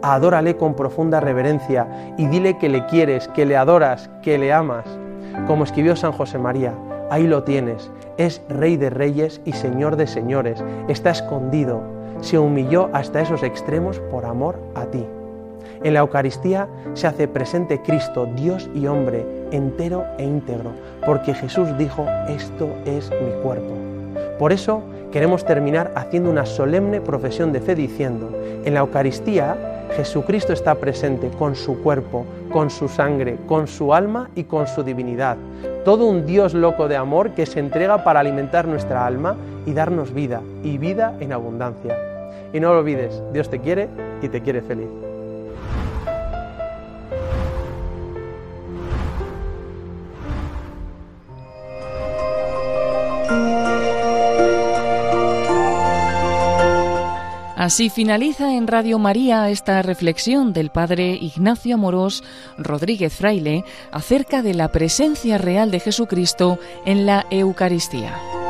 Adórale 0.03 0.57
con 0.57 0.75
profunda 0.75 1.21
reverencia 1.21 1.87
y 2.19 2.27
dile 2.27 2.59
que 2.59 2.69
le 2.69 2.85
quieres, 2.87 3.29
que 3.29 3.47
le 3.47 3.57
adoras, 3.57 4.11
que 4.21 4.37
le 4.37 4.53
amas. 4.53 4.85
Como 5.47 5.63
escribió 5.63 5.95
San 5.95 6.11
José 6.11 6.39
María, 6.39 6.75
ahí 7.09 7.27
lo 7.27 7.45
tienes, 7.45 7.91
es 8.17 8.43
Rey 8.49 8.77
de 8.77 8.91
Reyes 8.91 9.41
y 9.45 9.53
Señor 9.53 9.97
de 9.97 10.09
Señores, 10.09 10.63
está 10.89 11.11
escondido, 11.11 11.81
se 12.21 12.39
humilló 12.39 12.91
hasta 12.93 13.21
esos 13.21 13.45
extremos 13.45 14.01
por 14.11 14.25
amor 14.25 14.59
a 14.75 14.87
ti. 14.87 15.07
En 15.85 15.95
la 15.95 16.01
Eucaristía 16.01 16.69
se 16.95 17.07
hace 17.07 17.29
presente 17.29 17.81
Cristo, 17.83 18.27
Dios 18.37 18.69
y 18.75 18.87
hombre, 18.89 19.25
entero 19.53 20.05
e 20.19 20.25
íntegro, 20.25 20.73
porque 21.07 21.35
Jesús 21.35 21.69
dijo, 21.79 22.07
esto 22.29 22.69
es 22.87 23.11
mi 23.11 23.31
cuerpo. 23.43 23.75
Por 24.39 24.53
eso 24.53 24.83
queremos 25.13 25.45
terminar 25.45 25.93
haciendo 25.95 26.31
una 26.31 26.47
solemne 26.47 27.01
profesión 27.01 27.53
de 27.53 27.61
fe 27.61 27.75
diciendo, 27.75 28.31
en 28.65 28.75
la 28.75 28.81
Eucaristía 28.81 29.82
Jesucristo 29.97 30.53
está 30.53 30.75
presente 30.77 31.29
con 31.39 31.55
su 31.55 31.83
cuerpo, 31.83 32.25
con 32.51 32.71
su 32.71 32.89
sangre, 32.89 33.37
con 33.47 33.67
su 33.67 33.93
alma 33.93 34.31
y 34.35 34.45
con 34.45 34.67
su 34.67 34.83
divinidad. 34.83 35.37
Todo 35.85 36.07
un 36.07 36.25
Dios 36.25 36.55
loco 36.55 36.89
de 36.89 36.97
amor 36.97 37.33
que 37.33 37.47
se 37.47 37.61
entrega 37.61 38.03
para 38.05 38.21
alimentar 38.21 38.67
nuestra 38.67 39.07
alma 39.07 39.37
y 39.67 39.73
darnos 39.73 40.15
vida, 40.15 40.41
y 40.63 40.79
vida 40.79 41.15
en 41.21 41.33
abundancia. 41.33 41.99
Y 42.53 42.61
no 42.61 42.73
lo 42.73 42.81
olvides, 42.81 43.23
Dios 43.33 43.51
te 43.51 43.61
quiere 43.61 43.89
y 44.23 44.29
te 44.29 44.41
quiere 44.41 44.63
feliz. 44.63 45.02
Así 57.63 57.91
finaliza 57.91 58.57
en 58.57 58.67
Radio 58.67 58.99
María 58.99 59.49
esta 59.49 59.83
reflexión 59.83 60.53
del 60.53 60.71
padre 60.71 61.13
Ignacio 61.13 61.77
Amorós 61.77 62.25
Rodríguez 62.59 63.15
Fraile 63.15 63.65
acerca 63.93 64.43
de 64.43 64.53
la 64.53 64.73
presencia 64.73 65.39
real 65.39 65.71
de 65.71 65.79
Jesucristo 65.79 66.59
en 66.85 67.07
la 67.07 67.25
Eucaristía. 67.31 68.42